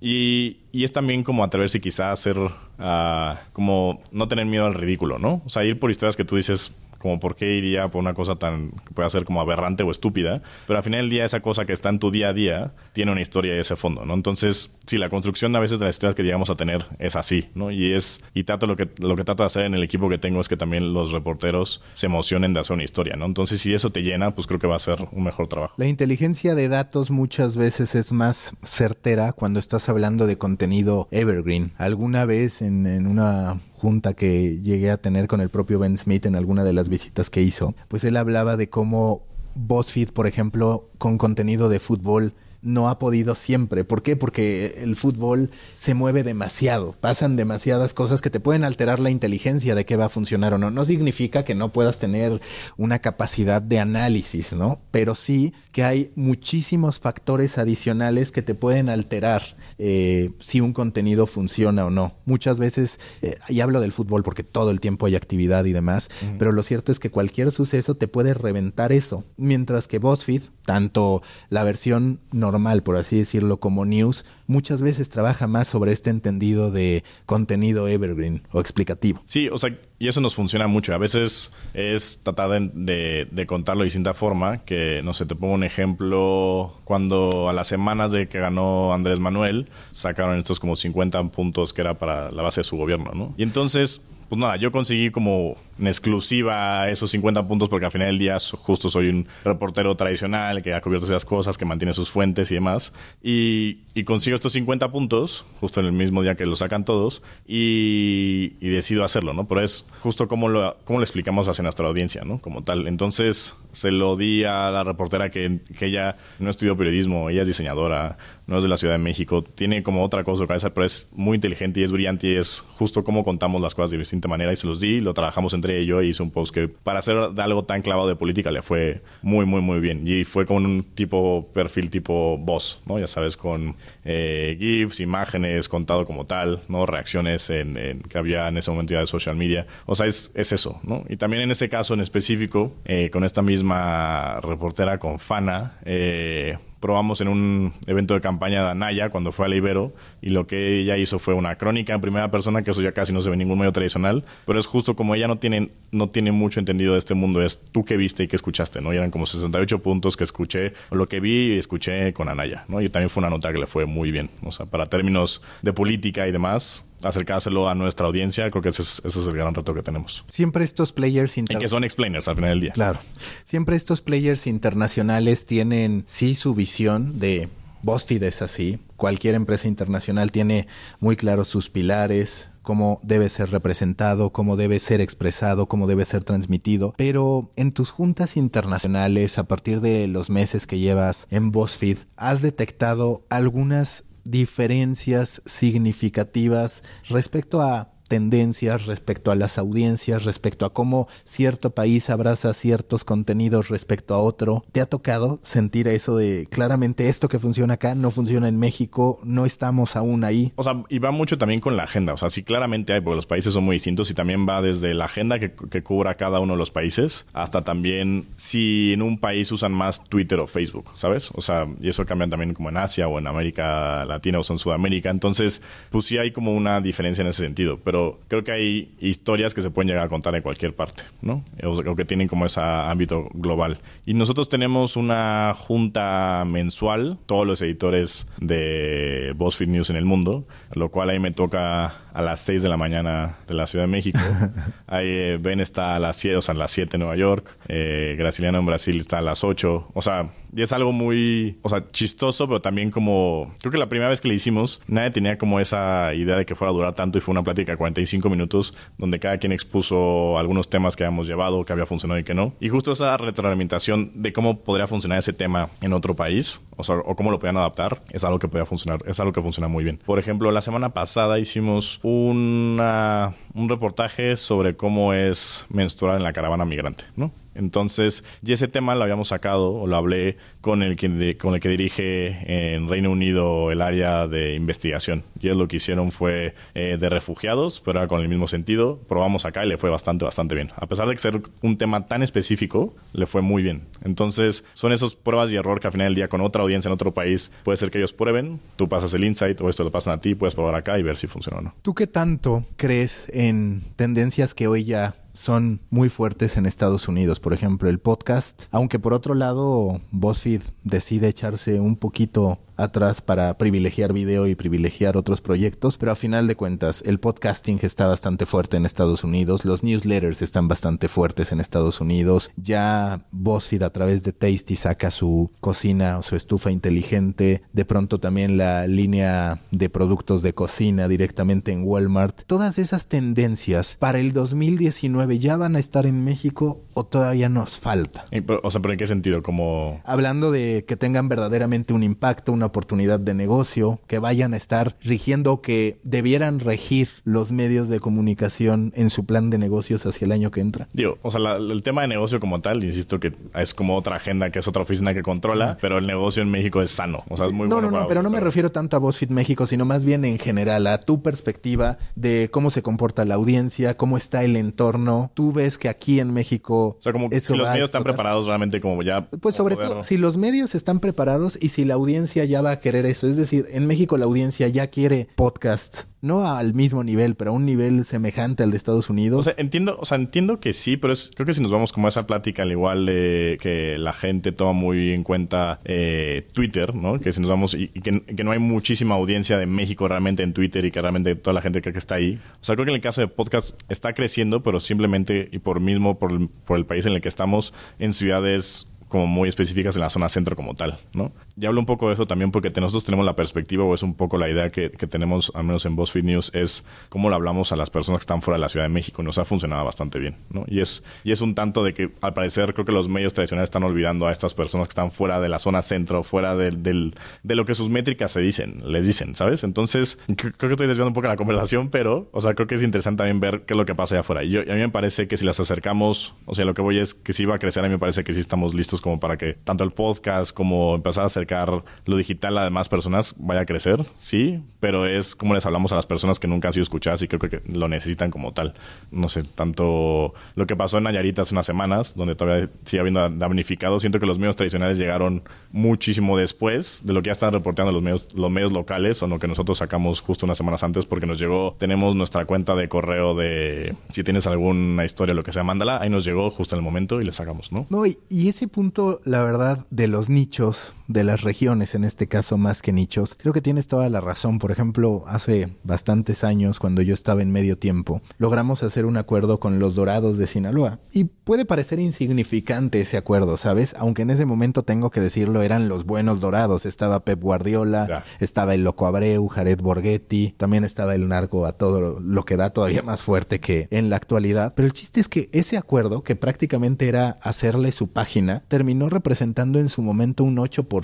[0.00, 4.74] Y, y, es también como atreverse quizá a hacer, uh, como no tener miedo al
[4.74, 5.42] ridículo, ¿no?
[5.44, 8.34] O sea, ir por historias que tú dices, como por qué iría por una cosa
[8.34, 11.64] tan que pueda ser como aberrante o estúpida, pero al final del día esa cosa
[11.64, 14.14] que está en tu día a día tiene una historia y ese fondo, ¿no?
[14.14, 17.48] Entonces, sí, la construcción a veces de las historias que llegamos a tener es así,
[17.54, 17.70] ¿no?
[17.70, 20.18] Y es y trato lo que lo que trato de hacer en el equipo que
[20.18, 23.26] tengo es que también los reporteros se emocionen de hacer una historia, ¿no?
[23.26, 25.74] Entonces, si eso te llena, pues creo que va a ser un mejor trabajo.
[25.76, 31.72] La inteligencia de datos muchas veces es más certera cuando estás hablando de contenido evergreen.
[31.78, 36.26] Alguna vez en, en una junta que llegué a tener con el propio Ben Smith
[36.26, 39.22] en alguna de las visitas que hizo, pues él hablaba de cómo
[39.54, 43.84] BuzzFeed, por ejemplo, con contenido de fútbol no ha podido siempre.
[43.84, 44.16] ¿Por qué?
[44.16, 49.74] Porque el fútbol se mueve demasiado, pasan demasiadas cosas que te pueden alterar la inteligencia
[49.74, 50.70] de qué va a funcionar o no.
[50.70, 52.40] No significa que no puedas tener
[52.76, 54.80] una capacidad de análisis, ¿no?
[54.90, 61.26] Pero sí que hay muchísimos factores adicionales que te pueden alterar eh, si un contenido
[61.26, 62.14] funciona o no.
[62.24, 66.10] Muchas veces, eh, y hablo del fútbol porque todo el tiempo hay actividad y demás,
[66.38, 69.24] pero lo cierto es que cualquier suceso te puede reventar eso.
[69.36, 75.46] Mientras que BuzzFeed, tanto la versión normal, por así decirlo, como News, muchas veces trabaja
[75.46, 79.22] más sobre este entendido de contenido evergreen o explicativo.
[79.26, 80.94] Sí, o sea, y eso nos funciona mucho.
[80.94, 85.54] A veces es tratar de, de, contarlo de distinta forma, que no sé, te pongo
[85.54, 91.22] un ejemplo, cuando a las semanas de que ganó Andrés Manuel, sacaron estos como 50
[91.24, 93.34] puntos que era para la base de su gobierno, ¿no?
[93.36, 98.08] Y entonces pues nada, yo conseguí como en exclusiva esos 50 puntos porque al final
[98.08, 102.10] del día justo soy un reportero tradicional que ha cubierto esas cosas, que mantiene sus
[102.10, 102.92] fuentes y demás.
[103.22, 107.22] Y, y consigo estos 50 puntos justo en el mismo día que lo sacan todos
[107.46, 109.46] y, y decido hacerlo, ¿no?
[109.46, 112.38] Pero es justo como lo, como lo explicamos hacia nuestra audiencia, ¿no?
[112.38, 112.86] Como tal.
[112.86, 117.48] Entonces se lo di a la reportera que, que ella no estudió periodismo, ella es
[117.48, 120.86] diseñadora, no es de la Ciudad de México, tiene como otra cosa en cabeza, pero
[120.86, 124.28] es muy inteligente y es brillante y es justo como contamos las cosas de distinta
[124.28, 127.00] manera y se los di, lo trabajamos entre ellos y hice un post que para
[127.00, 130.06] hacer algo tan clavado de política le fue muy, muy, muy bien.
[130.06, 132.98] Y fue con un tipo, perfil tipo voz, ¿no?
[132.98, 136.86] Ya sabes, con eh, GIFs, imágenes, contado como tal, ¿no?
[136.86, 139.66] Reacciones en, que había en ese momento ya de social media.
[139.86, 141.04] O sea, es, es eso, ¿no?
[141.08, 146.56] Y también en ese caso en específico, eh, con esta misma reportera, con Fana, eh,
[146.80, 150.80] probamos en un evento de campaña de Anaya cuando fue a Ibero y lo que
[150.80, 153.34] ella hizo fue una crónica en primera persona, que eso ya casi no se ve
[153.34, 156.92] en ningún medio tradicional, pero es justo como ella no tiene, no tiene mucho entendido
[156.92, 158.92] de este mundo, es tú que viste y que escuchaste, ¿no?
[158.92, 162.80] Y eran como 68 puntos que escuché, lo que vi y escuché con Anaya, ¿no?
[162.80, 165.72] Y también fue una nota que le fue muy bien, o sea, para términos de
[165.72, 169.54] política y demás, acercárselo a nuestra audiencia, creo que ese es, ese es el gran
[169.54, 170.24] reto que tenemos.
[170.28, 171.64] Siempre estos players internacionales.
[171.64, 172.72] que son explainers al final del día.
[172.72, 172.98] Claro.
[173.44, 177.48] Siempre estos players internacionales tienen, sí, su visión de
[177.82, 178.80] BuzzFeed es así.
[178.96, 180.66] Cualquier empresa internacional tiene
[181.00, 186.24] muy claros sus pilares, cómo debe ser representado, cómo debe ser expresado, cómo debe ser
[186.24, 186.92] transmitido.
[186.96, 192.42] Pero en tus juntas internacionales, a partir de los meses que llevas en BuzzFeed, ¿has
[192.42, 201.70] detectado algunas diferencias significativas respecto a tendencias respecto a las audiencias, respecto a cómo cierto
[201.70, 204.64] país abraza ciertos contenidos respecto a otro.
[204.72, 209.20] ¿Te ha tocado sentir eso de claramente esto que funciona acá no funciona en México,
[209.22, 210.52] no estamos aún ahí?
[210.56, 212.14] O sea, y va mucho también con la agenda.
[212.14, 214.94] O sea, sí claramente hay, porque los países son muy distintos y también va desde
[214.94, 219.18] la agenda que, que cubra cada uno de los países hasta también si en un
[219.18, 221.30] país usan más Twitter o Facebook, ¿sabes?
[221.34, 224.58] O sea, y eso cambia también como en Asia o en América Latina o en
[224.58, 225.10] Sudamérica.
[225.10, 227.78] Entonces, pues sí hay como una diferencia en ese sentido.
[227.84, 227.97] Pero
[228.28, 231.42] creo que hay historias que se pueden llegar a contar en cualquier parte, ¿no?
[231.64, 233.78] O, que tienen como ese ámbito global.
[234.06, 240.46] Y nosotros tenemos una junta mensual, todos los editores de BuzzFeed News en el mundo,
[240.74, 243.92] lo cual ahí me toca a las 6 de la mañana de la Ciudad de
[243.92, 244.18] México.
[244.88, 247.56] ahí eh, Ben está a las 7, o sea, a las 7 en Nueva York.
[247.68, 249.92] Eh, Graciliano en Brasil está a las 8.
[249.94, 253.88] O sea, y es algo muy, o sea, chistoso, pero también como, creo que la
[253.88, 256.94] primera vez que le hicimos, nadie tenía como esa idea de que fuera a durar
[256.94, 261.04] tanto y fue una plática de 45 minutos donde cada quien expuso algunos temas que
[261.04, 262.52] habíamos llevado, que había funcionado y que no.
[262.58, 266.96] Y justo esa retroalimentación de cómo podría funcionar ese tema en otro país, o sea,
[266.96, 269.84] o cómo lo podían adaptar, es algo que podía funcionar, es algo que funciona muy
[269.84, 270.00] bien.
[270.06, 276.32] Por ejemplo, la semana pasada hicimos una, un reportaje sobre cómo es menstruar en la
[276.32, 277.32] caravana migrante, ¿no?
[277.58, 281.60] Entonces, y ese tema lo habíamos sacado o lo hablé con el que, con el
[281.60, 285.24] que dirige en Reino Unido el área de investigación.
[285.40, 288.98] Y lo que hicieron fue eh, de refugiados, pero era con el mismo sentido.
[289.08, 290.70] Probamos acá y le fue bastante, bastante bien.
[290.76, 293.82] A pesar de ser un tema tan específico, le fue muy bien.
[294.04, 296.92] Entonces, son esas pruebas y error que al final del día con otra audiencia en
[296.94, 300.14] otro país puede ser que ellos prueben, tú pasas el insight o esto lo pasan
[300.14, 301.74] a ti, puedes probar acá y ver si funciona o no.
[301.82, 307.38] ¿Tú qué tanto crees en tendencias que hoy ya son muy fuertes en Estados Unidos.
[307.38, 313.58] Por ejemplo, el podcast, aunque por otro lado BuzzFeed decide echarse un poquito atrás para
[313.58, 318.46] privilegiar video y privilegiar otros proyectos, pero a final de cuentas el podcasting está bastante
[318.46, 323.90] fuerte en Estados Unidos, los newsletters están bastante fuertes en Estados Unidos, ya BuzzFeed a
[323.90, 329.60] través de Tasty saca su cocina o su estufa inteligente, de pronto también la línea
[329.70, 332.42] de productos de cocina directamente en Walmart.
[332.46, 337.78] Todas esas tendencias para el 2019 ya van a estar en México o todavía nos
[337.78, 338.24] falta.
[338.62, 339.42] O sea, pero ¿en qué sentido?
[339.42, 340.00] Como...
[340.04, 344.96] Hablando de que tengan verdaderamente un impacto, una oportunidad de negocio, que vayan a estar
[345.02, 350.32] rigiendo, que debieran regir los medios de comunicación en su plan de negocios hacia el
[350.32, 350.88] año que entra.
[350.92, 354.50] Digo, o sea, el tema de negocio como tal, insisto que es como otra agenda,
[354.50, 357.18] que es otra oficina que controla, pero el negocio en México es sano.
[357.28, 357.90] O sea, es muy no, bueno.
[357.90, 360.86] No, no, pero no me refiero tanto a BuzzFeed México, sino más bien en general,
[360.86, 365.30] a tu perspectiva de cómo se comporta la audiencia, cómo está el entorno.
[365.34, 366.96] Tú ves que aquí en México.
[366.98, 369.28] O sea, como si los medios están preparados realmente como ya.
[369.28, 372.80] Pues sobre todo, si los medios están preparados y si la audiencia ya va a
[372.80, 373.28] querer eso.
[373.28, 377.54] Es decir, en México la audiencia ya quiere podcast no al mismo nivel, pero a
[377.54, 379.38] un nivel semejante al de Estados Unidos.
[379.38, 381.92] O sea, entiendo, o sea, entiendo que sí, pero es, creo que si nos vamos
[381.92, 386.46] como a esa plática, al igual de que la gente toma muy en cuenta eh,
[386.52, 387.20] Twitter, ¿no?
[387.20, 390.84] Que si nos vamos y, que, no hay muchísima audiencia de México realmente en Twitter
[390.84, 392.40] y que realmente toda la gente cree que está ahí.
[392.60, 395.80] O sea, creo que en el caso de podcast está creciendo, pero simplemente y por
[395.80, 400.02] mismo, por, por el país en el que estamos, en ciudades como muy específicas en
[400.02, 401.32] la zona centro como tal, ¿no?
[401.56, 404.14] Ya hablo un poco de eso también porque nosotros tenemos la perspectiva o es un
[404.14, 407.76] poco la idea que, tenemos, al menos en BuzzFeed News, es cómo le hablamos a
[407.76, 409.22] las personas que están fuera de la Ciudad de México.
[409.22, 410.64] Nos ha funcionado bastante bien, ¿no?
[410.68, 413.68] Y es, y es un tanto de que al parecer creo que los medios tradicionales
[413.68, 417.14] están olvidando a estas personas que están fuera de la zona centro, fuera del, del
[417.42, 419.64] de lo que sus métricas se dicen, les dicen, ¿sabes?
[419.64, 422.82] Entonces, creo, que estoy desviando un poco la conversación, pero, o sea, creo que es
[422.82, 424.44] interesante también ver qué es lo que pasa allá afuera.
[424.44, 426.82] Y, yo, y a mí me parece que si las acercamos, o sea, lo que
[426.82, 428.97] voy es que si va a crecer, a mí me parece que sí estamos listos
[429.00, 433.34] como para que tanto el podcast como empezar a acercar lo digital a demás personas
[433.38, 436.72] vaya a crecer, sí, pero es como les hablamos a las personas que nunca han
[436.72, 438.74] sido escuchadas y creo que lo necesitan como tal.
[439.10, 443.28] No sé, tanto lo que pasó en Nayarit hace unas semanas, donde todavía sigue habiendo
[443.30, 447.92] damnificado, siento que los medios tradicionales llegaron muchísimo después de lo que ya están reportando
[447.92, 451.26] los medios, los medios locales o lo que nosotros sacamos justo unas semanas antes porque
[451.26, 455.64] nos llegó, tenemos nuestra cuenta de correo de si tienes alguna historia, lo que sea,
[455.64, 457.86] mándala, ahí nos llegó justo en el momento y le sacamos, ¿no?
[457.90, 458.87] No, y ese punto,
[459.24, 463.52] la verdad, de los nichos, de las regiones en este caso más que nichos, creo
[463.52, 464.58] que tienes toda la razón.
[464.58, 469.58] Por ejemplo, hace bastantes años, cuando yo estaba en medio tiempo, logramos hacer un acuerdo
[469.58, 471.00] con los Dorados de Sinaloa.
[471.10, 473.96] Y puede parecer insignificante ese acuerdo, ¿sabes?
[473.98, 476.84] Aunque en ese momento tengo que decirlo, eran los buenos Dorados.
[476.84, 482.20] Estaba Pep Guardiola, estaba el Loco Abreu, Jared Borghetti, también estaba el narco a todo
[482.20, 484.74] lo que da todavía más fuerte que en la actualidad.
[484.76, 489.78] Pero el chiste es que ese acuerdo, que prácticamente era hacerle su página, terminó representando
[489.78, 490.97] en su momento un 8%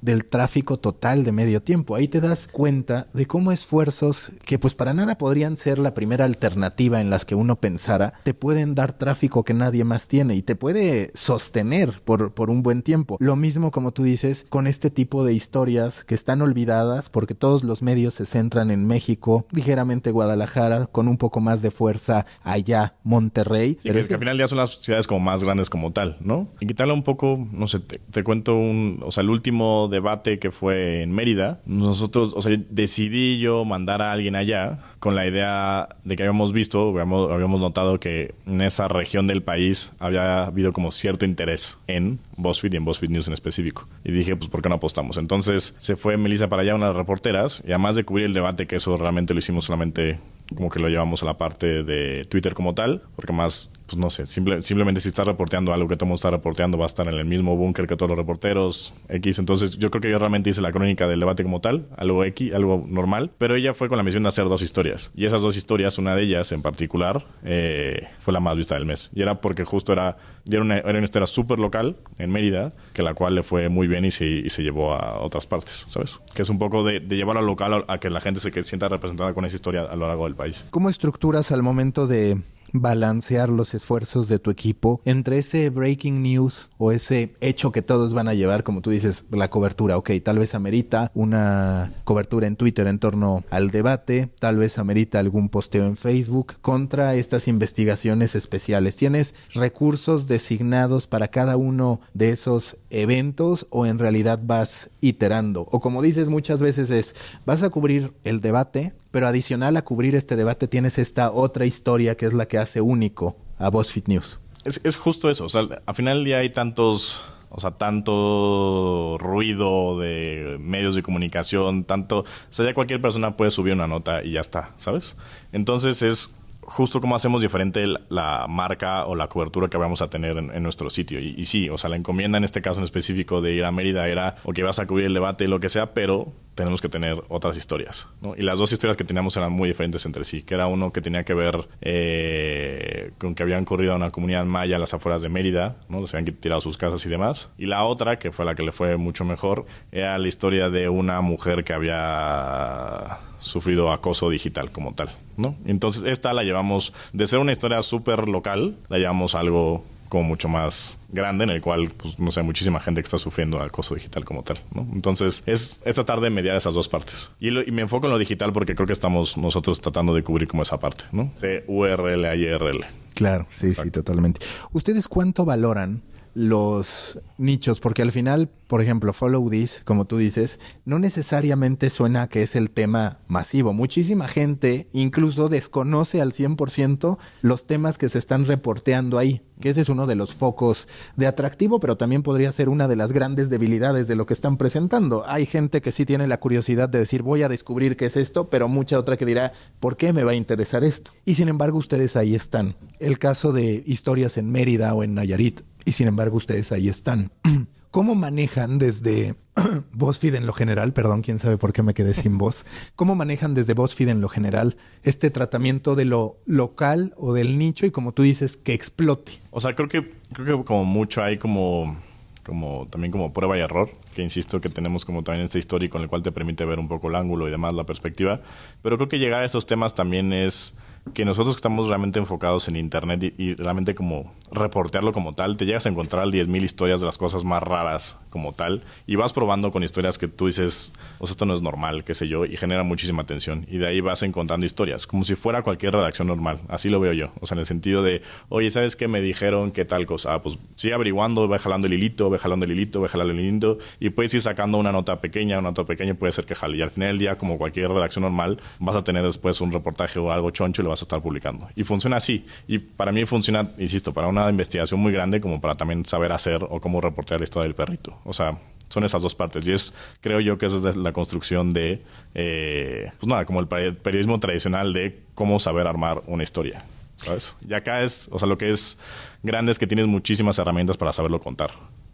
[0.00, 1.94] del tráfico total de medio tiempo.
[1.94, 6.24] Ahí te das cuenta de cómo esfuerzos que pues para nada podrían ser la primera
[6.24, 10.42] alternativa en las que uno pensara, te pueden dar tráfico que nadie más tiene y
[10.42, 13.16] te puede sostener por, por un buen tiempo.
[13.20, 17.64] Lo mismo como tú dices con este tipo de historias que están olvidadas porque todos
[17.64, 22.94] los medios se centran en México, ligeramente Guadalajara, con un poco más de fuerza allá
[23.02, 23.78] Monterrey.
[23.82, 26.48] pero es que, al final ya son las ciudades como más grandes como tal, ¿no?
[26.60, 30.50] Y quitarle un poco, no sé, te, cuento un, o sea, el último debate que
[30.50, 35.88] fue en Mérida, nosotros, o sea, decidí yo mandar a alguien allá con la idea
[36.04, 40.90] de que habíamos visto, habíamos, notado que en esa región del país había habido como
[40.90, 43.88] cierto interés en BuzzFeed y en BuzzFeed News en específico.
[44.04, 45.16] Y dije, pues, ¿por qué no apostamos?
[45.16, 48.34] Entonces se fue Melissa para allá, una de las reporteras, y además de cubrir el
[48.34, 50.18] debate, que eso realmente lo hicimos solamente
[50.54, 54.10] como que lo llevamos a la parte de Twitter como tal, porque más, pues no
[54.10, 57.06] sé, simplemente si estás reporteando algo que todo el mundo está reporteando, va a estar
[57.06, 59.38] en el mismo búnker que todos los reporteros X.
[59.38, 62.52] Entonces yo creo que yo realmente hice la crónica del debate como tal, algo X,
[62.52, 65.12] algo normal, pero ella fue con la misión de hacer dos historias.
[65.14, 68.86] Y esas dos historias, una de ellas en particular, eh, fue la más vista del
[68.86, 69.10] mes.
[69.14, 70.16] Y era porque justo era,
[70.50, 74.10] era una, historia súper local en Mérida, que la cual le fue muy bien y
[74.10, 76.20] se, y se llevó a otras partes, ¿sabes?
[76.34, 78.88] Que es un poco de, de llevar al local a que la gente se sienta
[78.88, 80.64] representada con esa historia a lo largo del país.
[80.70, 82.38] ¿Cómo estructuras al momento de
[82.72, 88.14] balancear los esfuerzos de tu equipo entre ese breaking news o ese hecho que todos
[88.14, 89.96] van a llevar, como tú dices, la cobertura.
[89.96, 95.18] Ok, tal vez amerita una cobertura en Twitter en torno al debate, tal vez amerita
[95.18, 98.96] algún posteo en Facebook contra estas investigaciones especiales.
[98.96, 105.68] ¿Tienes recursos designados para cada uno de esos eventos o en realidad vas iterando?
[105.70, 110.14] O como dices muchas veces es, vas a cubrir el debate, pero adicional a cubrir
[110.14, 114.40] este debate tienes esta otra historia que es la que hace único a BuzzFeed News.
[114.62, 119.98] Es, es justo eso, o sea, al final día hay tantos O sea, tanto ruido
[119.98, 122.18] de medios de comunicación, tanto...
[122.18, 125.16] O sea, ya cualquier persona puede subir una nota y ya está, ¿sabes?
[125.50, 130.36] Entonces es justo cómo hacemos diferente la marca o la cobertura que vamos a tener
[130.36, 131.20] en, nuestro sitio.
[131.20, 133.72] Y, y, sí, o sea, la encomienda en este caso en específico de ir a
[133.72, 136.80] Mérida era, o que vas a cubrir el debate y lo que sea, pero tenemos
[136.80, 138.08] que tener otras historias.
[138.20, 138.34] ¿no?
[138.36, 141.00] Y las dos historias que teníamos eran muy diferentes entre sí, que era uno que
[141.00, 145.22] tenía que ver eh, con que habían corrido a una comunidad maya a las afueras
[145.22, 146.04] de Mérida, ¿no?
[146.06, 147.50] se habían tirado sus casas y demás.
[147.58, 150.88] Y la otra, que fue la que le fue mucho mejor, era la historia de
[150.88, 155.56] una mujer que había sufrido acoso digital como tal, ¿no?
[155.66, 160.48] Entonces esta la llevamos de ser una historia súper local, la llevamos algo como mucho
[160.48, 164.24] más grande en el cual, pues, no sé, muchísima gente que está sufriendo acoso digital
[164.24, 164.86] como tal, ¿no?
[164.92, 167.30] Entonces, es esta tarde mediar esas dos partes.
[167.40, 170.62] Y, me enfoco en lo digital porque creo que estamos nosotros tratando de cubrir como
[170.62, 171.30] esa parte, ¿no?
[171.34, 172.84] C, URL a IRL.
[173.14, 174.40] Claro, sí, sí, totalmente.
[174.72, 176.02] ¿Ustedes cuánto valoran
[176.36, 182.28] los nichos, porque al final, por ejemplo, Follow This, como tú dices, no necesariamente suena
[182.28, 183.72] que es el tema masivo.
[183.72, 189.80] Muchísima gente incluso desconoce al 100% los temas que se están reporteando ahí, que ese
[189.80, 193.48] es uno de los focos de atractivo, pero también podría ser una de las grandes
[193.48, 195.24] debilidades de lo que están presentando.
[195.26, 198.50] Hay gente que sí tiene la curiosidad de decir, voy a descubrir qué es esto,
[198.50, 201.12] pero mucha otra que dirá, ¿por qué me va a interesar esto?
[201.24, 202.76] Y sin embargo, ustedes ahí están.
[202.98, 207.32] El caso de historias en Mérida o en Nayarit y sin embargo ustedes ahí están.
[207.90, 209.36] ¿Cómo manejan desde
[209.92, 213.54] BuzzFeed en lo general, perdón, quién sabe por qué me quedé sin voz, cómo manejan
[213.54, 218.12] desde BuzzFeed en lo general este tratamiento de lo local o del nicho y como
[218.12, 219.32] tú dices, que explote?
[219.50, 221.96] O sea, creo que, creo que como mucho hay como,
[222.42, 226.02] como también como prueba y error, que insisto que tenemos como también este histórico con
[226.02, 228.42] el cual te permite ver un poco el ángulo y demás, la perspectiva,
[228.82, 230.74] pero creo que llegar a esos temas también es
[231.14, 235.64] que nosotros que estamos realmente enfocados en Internet y, realmente como reportearlo como tal, te
[235.64, 239.70] llegas a encontrar 10.000 historias de las cosas más raras como tal y vas probando
[239.70, 242.56] con historias que tú dices, o sea, esto no es normal, qué sé yo, y
[242.56, 243.66] genera muchísima atención.
[243.68, 246.60] Y de ahí vas encontrando historias, como si fuera cualquier redacción normal.
[246.68, 247.30] Así lo veo yo.
[247.40, 250.34] O sea, en el sentido de, oye, ¿sabes qué me dijeron qué tal cosa?
[250.34, 253.40] Ah, pues sigue averiguando, ve jalando el hilito, ve jalando el hilito, ve jalando el
[253.40, 256.76] hilito y puedes ir sacando una nota pequeña, una nota pequeña puede ser que jale.
[256.76, 260.18] Y al final del día, como cualquier redacción normal, vas a tener después un reportaje
[260.18, 261.68] o algo choncho y lo vas estar publicando.
[261.76, 262.44] Y funciona así.
[262.66, 266.64] Y para mí funciona, insisto, para una investigación muy grande como para también saber hacer
[266.68, 268.18] o cómo reportear la historia del perrito.
[268.24, 269.66] O sea, son esas dos partes.
[269.66, 272.02] Y es, creo yo, que es desde la construcción de,
[272.34, 276.82] eh, pues nada, como el periodismo tradicional de cómo saber armar una historia.
[277.16, 277.56] ¿Sabes?
[277.66, 278.98] Y acá es, o sea, lo que es
[279.42, 281.70] grande es que tienes muchísimas herramientas para saberlo contar.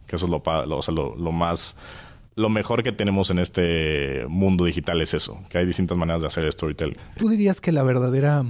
[0.07, 1.77] Que eso es lo, lo, lo, lo más
[2.35, 6.27] lo mejor que tenemos en este mundo digital es eso, que hay distintas maneras de
[6.27, 6.97] hacer storytelling.
[7.17, 8.43] ¿Tú dirías que la verdadera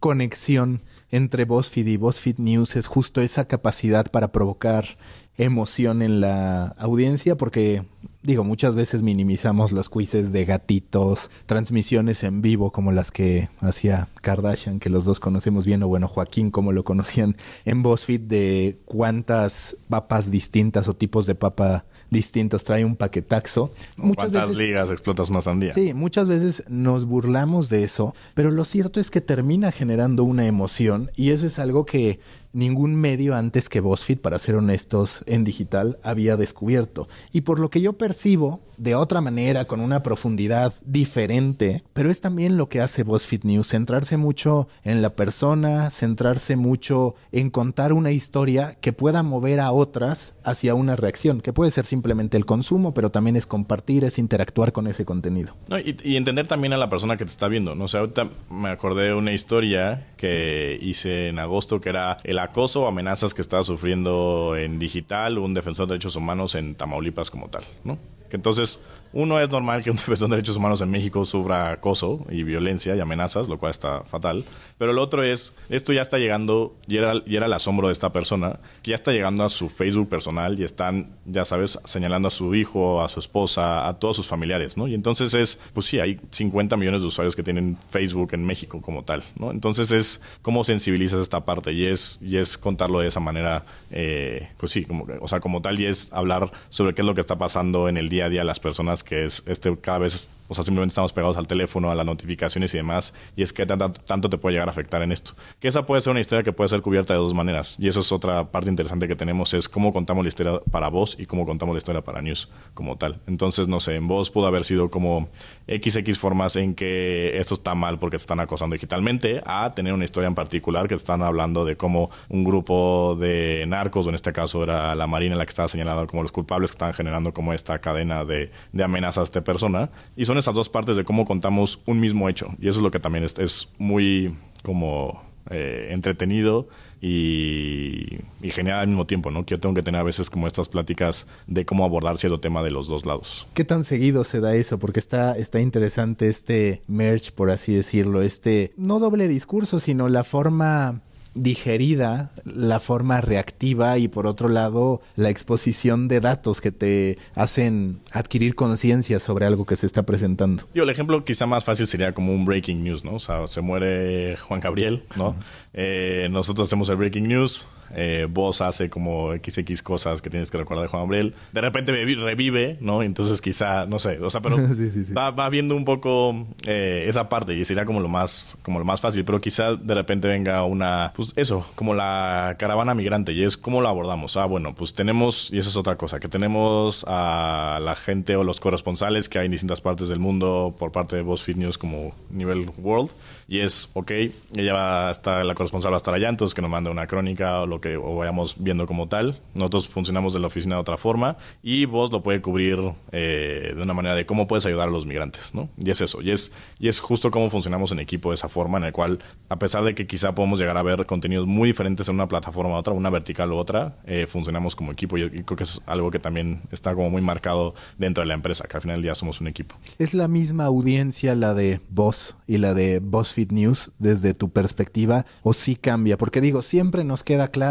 [0.00, 4.98] conexión entre BuzzFeed y BuzzFeed News es justo esa capacidad para provocar
[5.36, 7.84] emoción en la audiencia porque
[8.22, 14.08] digo muchas veces minimizamos los quizzes de gatitos transmisiones en vivo como las que hacía
[14.20, 18.78] Kardashian que los dos conocemos bien o bueno Joaquín como lo conocían en BuzzFeed de
[18.84, 23.72] cuántas papas distintas o tipos de papa distintos, trae un paquetaxo.
[23.96, 25.72] Muchas ¿Cuántas ligas explotas una sandía?
[25.72, 30.46] Sí, muchas veces nos burlamos de eso, pero lo cierto es que termina generando una
[30.46, 32.20] emoción y eso es algo que
[32.52, 37.08] ningún medio antes que BuzzFeed, para ser honestos, en digital había descubierto.
[37.32, 42.20] Y por lo que yo percibo, de otra manera, con una profundidad diferente, pero es
[42.20, 47.92] también lo que hace BuzzFeed News, centrarse mucho en la persona, centrarse mucho en contar
[47.92, 52.46] una historia que pueda mover a otras hacia una reacción, que puede ser simplemente el
[52.46, 55.54] consumo, pero también es compartir, es interactuar con ese contenido.
[55.84, 57.74] y, entender también a la persona que te está viendo.
[57.74, 57.84] ¿no?
[57.84, 62.37] O sea, ahorita me acordé de una historia que hice en agosto que era el
[62.38, 67.30] acoso o amenazas que estaba sufriendo en digital un defensor de derechos humanos en Tamaulipas
[67.30, 67.98] como tal, ¿no?
[68.30, 68.80] Entonces,
[69.12, 72.94] uno es normal que un defensor de derechos humanos en México sufra acoso y violencia
[72.94, 74.44] y amenazas, lo cual está fatal.
[74.78, 77.92] Pero el otro es, esto ya está llegando, y era, y era el asombro de
[77.92, 82.28] esta persona, que ya está llegando a su Facebook personal y están, ya sabes, señalando
[82.28, 84.86] a su hijo, a su esposa, a todos sus familiares, ¿no?
[84.86, 88.80] Y entonces es, pues sí, hay 50 millones de usuarios que tienen Facebook en México
[88.80, 89.50] como tal, ¿no?
[89.50, 94.48] Entonces es cómo sensibilizas esta parte y es, y es contarlo de esa manera, eh,
[94.58, 97.20] pues sí, como, o sea, como tal, y es hablar sobre qué es lo que
[97.20, 100.28] está pasando en el día a día a las personas, que es este cada vez
[100.48, 103.66] o sea, simplemente estamos pegados al teléfono, a las notificaciones y demás, y es que
[103.66, 105.32] tanto, te puede llegar a afectar en esto.
[105.60, 108.00] Que esa puede ser una historia que puede ser cubierta de dos maneras, y eso
[108.00, 111.46] es otra parte interesante que tenemos, es cómo contamos la historia para voz y cómo
[111.46, 113.20] contamos la historia para news como tal.
[113.26, 115.28] Entonces, no sé, en voz pudo haber sido como
[115.68, 120.04] XX formas en que esto está mal porque te están acosando digitalmente, a tener una
[120.04, 124.32] historia en particular que están hablando de cómo un grupo de narcos, o en este
[124.32, 127.52] caso era la Marina la que estaba señalando como los culpables que estaban generando como
[127.52, 129.90] esta cadena de, de amenazas a esta persona.
[130.16, 132.48] Y son esas dos partes de cómo contamos un mismo hecho.
[132.60, 136.68] Y eso es lo que también es, muy como eh, entretenido
[137.00, 139.44] y, genial al mismo tiempo, ¿no?
[139.44, 142.62] Que yo tengo que tener a veces como estas pláticas de cómo abordar cierto tema
[142.62, 143.46] de los dos lados.
[143.54, 144.78] ¿Qué tan seguido se da eso?
[144.78, 150.24] Porque está, está interesante este merge, por así decirlo, este no doble discurso, sino la
[150.24, 151.02] forma
[151.38, 158.00] digerida la forma reactiva y por otro lado la exposición de datos que te hacen
[158.12, 160.64] adquirir conciencia sobre algo que se está presentando.
[160.74, 163.14] Yo, el ejemplo quizá más fácil sería como un breaking news, ¿no?
[163.14, 165.34] O sea, se muere Juan Gabriel, ¿no?
[165.72, 170.58] Eh, nosotros hacemos el breaking news, eh, vos hace como XX cosas que tienes que
[170.58, 171.34] recordar de Juan Gabriel.
[171.52, 173.02] De repente revive, ¿no?
[173.02, 174.56] Entonces quizá, no sé, o sea, pero
[175.16, 179.00] Va, viendo un poco eh, esa parte y sería como lo más como lo más
[179.00, 183.56] fácil, pero quizá de repente venga una, pues eso, como la caravana migrante y es
[183.56, 184.36] cómo lo abordamos.
[184.36, 188.44] Ah, bueno, pues tenemos, y eso es otra cosa, que tenemos a la gente o
[188.44, 192.14] los corresponsales que hay en distintas partes del mundo por parte de BuzzFeed News como
[192.30, 193.10] nivel world
[193.48, 194.10] y es, ok,
[194.56, 197.06] ella va a estar, la corresponsal va a estar allá, entonces que nos mande una
[197.06, 199.38] crónica o lo que o vayamos viendo como tal.
[199.54, 202.78] Nosotros funcionamos de la oficina de otra forma y vos lo puede cubrir
[203.12, 205.68] eh, de una manera de cómo puedes ayudar a los migrantes, ¿no?
[205.78, 208.78] Y es eso, y es, y es justo cómo funcionamos en equipo de esa forma,
[208.78, 209.18] en el cual,
[209.48, 212.74] a pesar de que quizá podemos llegar a ver contenidos muy diferentes en una plataforma
[212.74, 215.80] u otra, una vertical u otra, eh, funcionamos como equipo y, y creo que es
[215.86, 219.04] algo que también está como muy marcado dentro de la empresa, que al final del
[219.04, 219.74] día somos un equipo.
[219.98, 225.26] Es la misma audiencia la de vos y la de vos News desde tu perspectiva
[225.42, 226.18] o sí cambia?
[226.18, 227.67] Porque digo, siempre nos queda claro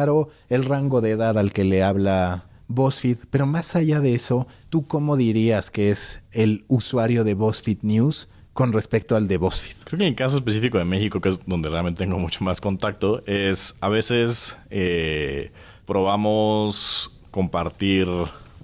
[0.50, 4.86] el rango de edad al que le habla BuzzFeed, pero más allá de eso, ¿tú
[4.86, 9.78] cómo dirías que es el usuario de BuzzFeed News con respecto al de BuzzFeed?
[9.86, 12.60] Creo que en el caso específico de México, que es donde realmente tengo mucho más
[12.60, 15.52] contacto, es a veces eh,
[15.86, 18.08] probamos compartir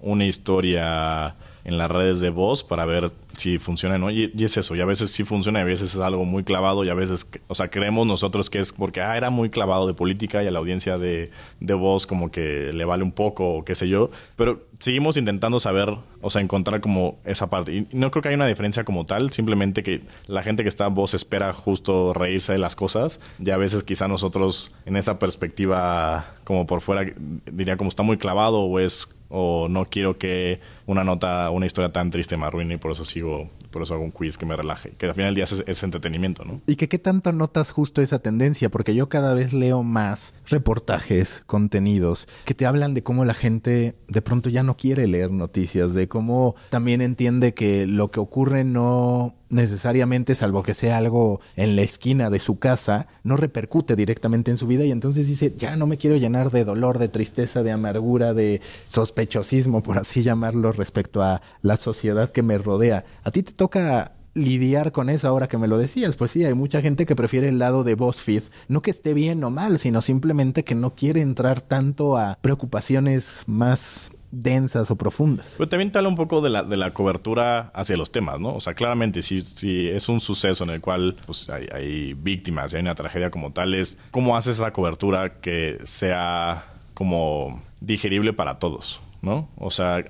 [0.02, 1.36] una historia
[1.66, 4.12] en las redes de voz para ver si funciona no.
[4.12, 6.84] Y, es eso, y a veces sí funciona, y a veces es algo muy clavado,
[6.84, 9.94] y a veces, o sea, creemos nosotros que es porque ah, era muy clavado de
[9.94, 13.66] política y a la audiencia de, de voz como que le vale un poco o
[13.66, 14.10] qué sé yo.
[14.36, 17.74] Pero seguimos intentando saber, o sea, encontrar como esa parte.
[17.74, 20.88] Y no creo que haya una diferencia como tal, simplemente que la gente que está
[20.88, 25.20] en voz espera justo reírse de las cosas, y a veces quizá nosotros en esa
[25.20, 27.06] perspectiva como por fuera
[27.52, 31.92] diría como está muy clavado o es o no quiero que una nota, una historia
[31.92, 34.56] tan triste me arruine y por eso sigo, por eso hago un quiz que me
[34.56, 36.62] relaje, que al final del día es, entretenimiento, ¿no?
[36.68, 41.42] Y que qué tanto notas justo esa tendencia, porque yo cada vez leo más reportajes,
[41.48, 45.96] contenidos que te hablan de cómo la gente de pronto ya no quiere leer noticias,
[45.96, 51.76] de cómo también entiende que lo que ocurre no necesariamente, salvo que sea algo en
[51.76, 55.76] la esquina de su casa, no repercute directamente en su vida y entonces dice, ya
[55.76, 60.72] no me quiero llenar de dolor, de tristeza, de amargura, de sospechosismo, por así llamarlo,
[60.72, 63.06] respecto a la sociedad que me rodea.
[63.24, 66.16] A ti te toca lidiar con eso ahora que me lo decías.
[66.16, 68.44] Pues sí, hay mucha gente que prefiere el lado de BuzzFeed.
[68.68, 73.44] No que esté bien o mal, sino simplemente que no quiere entrar tanto a preocupaciones
[73.46, 75.54] más densas o profundas.
[75.58, 78.56] Pero también te un poco de la, de la cobertura hacia los temas, ¿no?
[78.56, 82.74] O sea, claramente si, si es un suceso en el cual pues, hay, hay víctimas
[82.74, 86.66] y hay una tragedia como tal, es cómo haces esa cobertura que sea
[86.96, 89.50] como digerible para todos, ¿no?
[89.56, 90.04] O sea,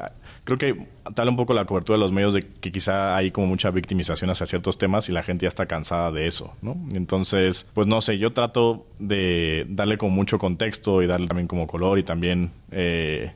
[0.46, 3.48] creo que tal un poco la cobertura de los medios de que quizá hay como
[3.48, 6.78] mucha victimización hacia ciertos temas y la gente ya está cansada de eso, ¿no?
[6.94, 11.68] Entonces, pues no sé, yo trato de darle como mucho contexto y darle también como
[11.68, 12.52] color y también...
[12.72, 13.34] Eh,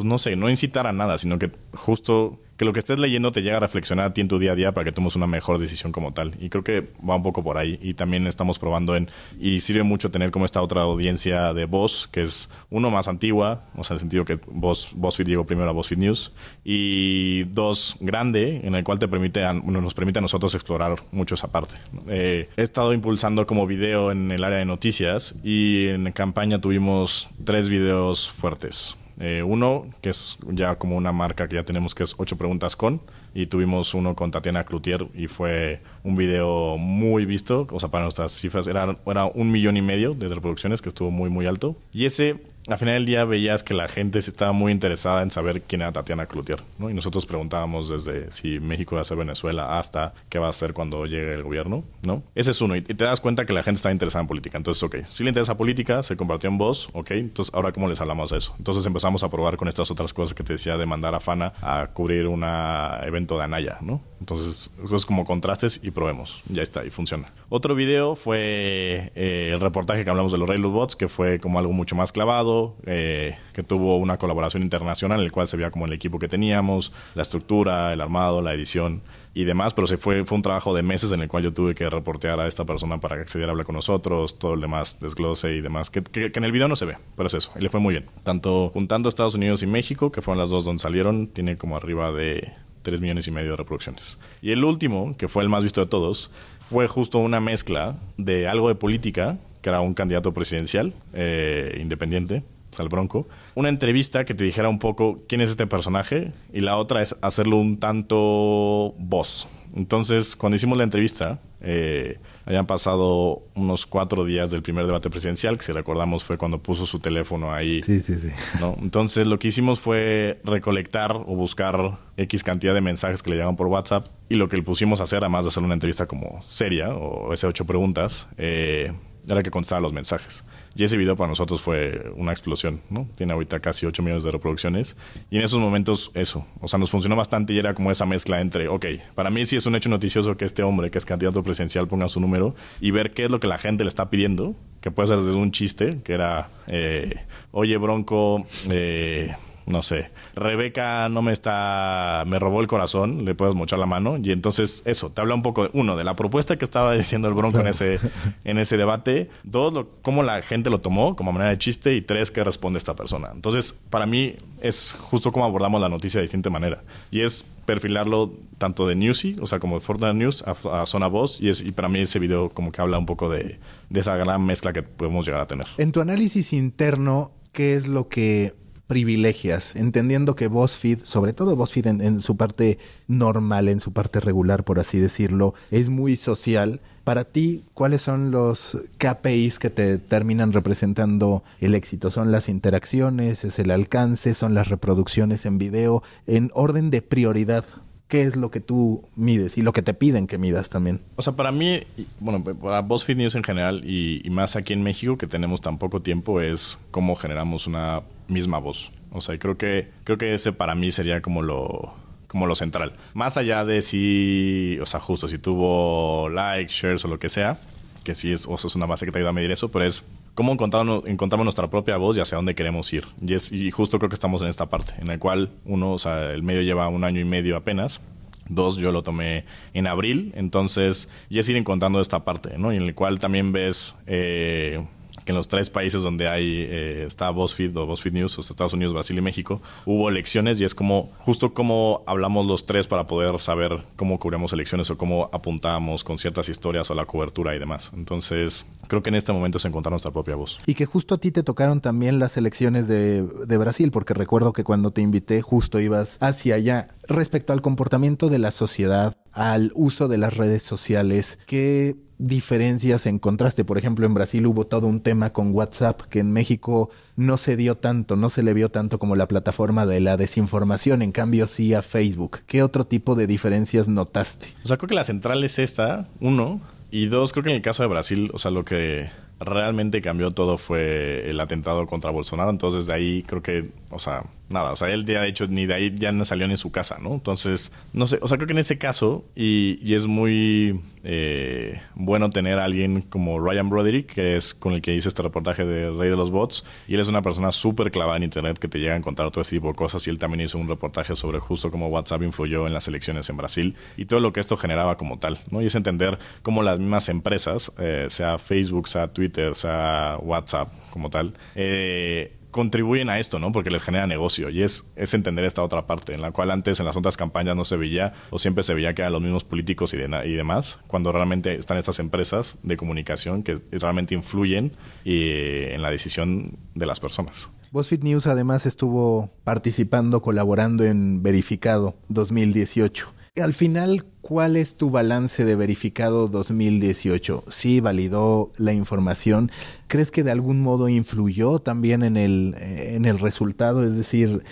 [0.00, 3.32] pues no sé, no incitar a nada, sino que justo que lo que estés leyendo
[3.32, 5.26] te llegue a reflexionar a ti en tu día a día para que tomes una
[5.26, 6.36] mejor decisión como tal.
[6.40, 7.78] Y creo que va un poco por ahí.
[7.82, 12.08] Y también estamos probando en, y sirve mucho tener como esta otra audiencia de voz,
[12.10, 15.68] que es uno más antigua, o sea, en el sentido que voz, BuzzFeed llegó primero
[15.68, 16.32] a BuzzFeed News,
[16.64, 21.48] y dos, grande, en el cual te permite nos permite a nosotros explorar mucho esa
[21.48, 21.76] parte.
[22.08, 27.28] Eh, he estado impulsando como video en el área de noticias y en campaña tuvimos
[27.44, 28.96] tres videos fuertes.
[29.22, 32.74] Eh, uno, que es ya como una marca que ya tenemos, que es ocho preguntas
[32.74, 33.02] con,
[33.34, 38.04] y tuvimos uno con Tatiana Cloutier y fue un video muy visto, o sea, para
[38.04, 41.76] nuestras cifras era, era un millón y medio de reproducciones, que estuvo muy, muy alto.
[41.92, 45.62] Y ese al final del día veías que la gente estaba muy interesada en saber
[45.62, 46.90] quién era Tatiana Cloutier, ¿no?
[46.90, 50.72] Y nosotros preguntábamos desde si México va a ser Venezuela hasta qué va a hacer
[50.72, 52.22] cuando llegue el gobierno, ¿no?
[52.34, 52.76] Ese es uno.
[52.76, 54.58] Y te das cuenta que la gente está interesada en política.
[54.58, 57.12] Entonces, ok, si le interesa política, se compartió en voz, ok.
[57.12, 58.54] Entonces, ahora, ¿cómo les hablamos de eso?
[58.58, 61.52] Entonces empezamos a probar con estas otras cosas que te decía de mandar a Fana
[61.62, 64.02] a cubrir un evento de Anaya, ¿no?
[64.20, 66.42] Entonces, eso es como contrastes y probemos.
[66.48, 67.28] Ya está, y funciona.
[67.48, 71.58] Otro video fue eh, el reportaje que hablamos de los Railroad Bots, que fue como
[71.58, 75.70] algo mucho más clavado, eh, que tuvo una colaboración internacional en el cual se veía
[75.70, 79.02] como el equipo que teníamos, la estructura, el armado, la edición
[79.34, 81.74] y demás, pero se fue, fue un trabajo de meses en el cual yo tuve
[81.74, 84.98] que reportear a esta persona para que accediera a hablar con nosotros, todo el demás
[85.00, 87.62] desglose y demás, que, que, en el video no se ve, pero es eso, y
[87.62, 88.06] le fue muy bien.
[88.24, 92.10] Tanto juntando Estados Unidos y México, que fueron las dos donde salieron, tiene como arriba
[92.12, 92.52] de
[92.82, 94.18] 3 millones y medio de reproducciones.
[94.42, 98.48] Y el último, que fue el más visto de todos, fue justo una mezcla de
[98.48, 102.42] algo de política, que era un candidato presidencial eh, independiente,
[102.78, 106.76] al Bronco, una entrevista que te dijera un poco quién es este personaje y la
[106.76, 109.48] otra es hacerlo un tanto voz.
[109.74, 115.56] Entonces, cuando hicimos la entrevista, eh, habían pasado unos cuatro días del primer debate presidencial,
[115.56, 117.80] que si recordamos fue cuando puso su teléfono ahí.
[117.82, 118.30] Sí, sí, sí.
[118.60, 118.76] ¿no?
[118.80, 123.56] Entonces, lo que hicimos fue recolectar o buscar X cantidad de mensajes que le llegaban
[123.56, 126.42] por WhatsApp y lo que le pusimos a hacer, además de hacer una entrevista como
[126.48, 128.92] seria o ese ocho preguntas, eh,
[129.28, 130.44] era que contestara los mensajes.
[130.76, 133.08] Y ese video para nosotros fue una explosión, ¿no?
[133.16, 134.96] Tiene ahorita casi 8 millones de reproducciones.
[135.30, 136.46] Y en esos momentos, eso.
[136.60, 139.56] O sea, nos funcionó bastante y era como esa mezcla entre, ok, para mí sí
[139.56, 142.92] es un hecho noticioso que este hombre, que es candidato presidencial, ponga su número y
[142.92, 145.50] ver qué es lo que la gente le está pidiendo, que puede ser desde un
[145.50, 149.34] chiste, que era, eh, oye, Bronco, eh
[149.70, 154.18] no sé, Rebeca no me está, me robó el corazón, le puedes mochar la mano
[154.22, 157.34] y entonces eso, te habla un poco, uno, de la propuesta que estaba diciendo el
[157.34, 157.98] Bronco en ese,
[158.44, 162.02] en ese debate, dos, lo, cómo la gente lo tomó como manera de chiste y
[162.02, 163.30] tres, qué responde esta persona.
[163.32, 168.32] Entonces, para mí es justo como abordamos la noticia de distinta manera y es perfilarlo
[168.58, 171.72] tanto de Newsy, o sea, como de Fortnite News a, Zona Voz y, es, y
[171.72, 173.58] para mí ese video como que habla un poco de,
[173.88, 175.66] de esa gran mezcla que podemos llegar a tener.
[175.78, 178.54] En tu análisis interno, ¿qué es lo que
[178.90, 184.64] privilegias, entendiendo que BuzzFeed, sobre todo BuzzFeed en, su parte normal, en su parte regular,
[184.64, 186.80] por así decirlo, es muy social.
[187.04, 192.10] Para ti, ¿cuáles son los KPIs que te terminan representando el éxito?
[192.10, 193.44] ¿Son las interacciones?
[193.44, 194.34] ¿Es el alcance?
[194.34, 196.02] ¿Son las reproducciones en video?
[196.26, 197.64] En orden de prioridad,
[198.10, 201.00] ¿qué es lo que tú mides y lo que te piden que midas también?
[201.16, 201.80] O sea, para mí,
[202.18, 205.78] bueno, para BuzzFeed News en general y, y más aquí en México que tenemos tan
[205.78, 208.92] poco tiempo es cómo generamos una misma voz.
[209.12, 211.94] O sea, creo que, creo que ese para mí sería como lo,
[212.26, 212.94] como lo central.
[213.14, 217.58] Más allá de si, o sea, justo si tuvo likes, shares o lo que sea,
[218.04, 219.84] que sí es, o sea, es una base que te ayuda a medir eso, pero
[219.84, 220.04] es
[220.34, 223.04] cómo encontramos, encontramos nuestra propia voz y hacia dónde queremos ir.
[223.20, 225.98] Y, es, y justo creo que estamos en esta parte, en la cual uno, o
[225.98, 228.00] sea, el medio lleva un año y medio apenas.
[228.48, 232.72] Dos, yo lo tomé en abril, entonces ya es ir encontrando esta parte, ¿no?
[232.72, 234.84] Y en el cual también ves eh,
[235.30, 238.92] en los tres países donde hay eh, está BuzzFeed o BuzzFeed News, o Estados Unidos,
[238.92, 243.38] Brasil y México, hubo elecciones y es como justo como hablamos los tres para poder
[243.38, 247.90] saber cómo cubrimos elecciones o cómo apuntamos con ciertas historias o la cobertura y demás.
[247.94, 250.58] Entonces, creo que en este momento es encontrar nuestra propia voz.
[250.66, 254.64] Y que justo a ti te tocaron también las elecciones de Brasil, porque recuerdo que
[254.64, 256.88] cuando te invité justo ibas hacia allá.
[257.08, 263.64] Respecto al comportamiento de la sociedad, al uso de las redes sociales, ¿qué diferencias encontraste?
[263.64, 267.56] Por ejemplo, en Brasil hubo todo un tema con WhatsApp que en México no se
[267.56, 271.46] dio tanto, no se le vio tanto como la plataforma de la desinformación, en cambio
[271.46, 272.40] sí a Facebook.
[272.46, 274.48] ¿Qué otro tipo de diferencias notaste?
[274.64, 276.60] O sea, creo que la central es esta, uno,
[276.90, 279.08] y dos, creo que en el caso de Brasil, o sea, lo que
[279.38, 284.24] realmente cambió todo fue el atentado contra Bolsonaro, entonces de ahí creo que, o sea,
[284.50, 286.70] nada, o sea, él ya ha hecho ni de ahí ya no salió ni su
[286.70, 287.14] casa, ¿no?
[287.14, 291.80] Entonces, no sé, o sea, creo que en ese caso, y, y es muy eh,
[291.94, 295.64] bueno tener a alguien como Ryan Broderick, que es con el que hice este reportaje
[295.64, 298.66] de Rey de los Bots, y él es una persona súper clavada en Internet que
[298.66, 301.14] te llega a encontrar todo ese tipo de cosas, y él también hizo un reportaje
[301.14, 304.56] sobre justo cómo WhatsApp influyó en las elecciones en Brasil y todo lo que esto
[304.56, 305.62] generaba como tal, ¿no?
[305.62, 311.08] Y es entender cómo las mismas empresas, eh, sea Facebook, sea Twitter, sea WhatsApp como
[311.08, 313.52] tal, eh, contribuyen a esto, ¿no?
[313.52, 316.80] Porque les genera negocio y es, es entender esta otra parte, en la cual antes
[316.80, 319.44] en las otras campañas no se veía o siempre se veía que eran los mismos
[319.44, 324.72] políticos y, y demás, cuando realmente están estas empresas de comunicación que realmente influyen
[325.04, 327.50] en la decisión de las personas.
[327.72, 335.44] BuzzFeed News además estuvo participando, colaborando en Verificado 2018 Al final, ¿cuál es tu balance
[335.44, 337.44] de verificado 2018?
[337.48, 339.52] ¿Sí validó la información?
[339.86, 343.84] ¿Crees que de algún modo influyó también en el, en el resultado?
[343.84, 344.42] Es decir,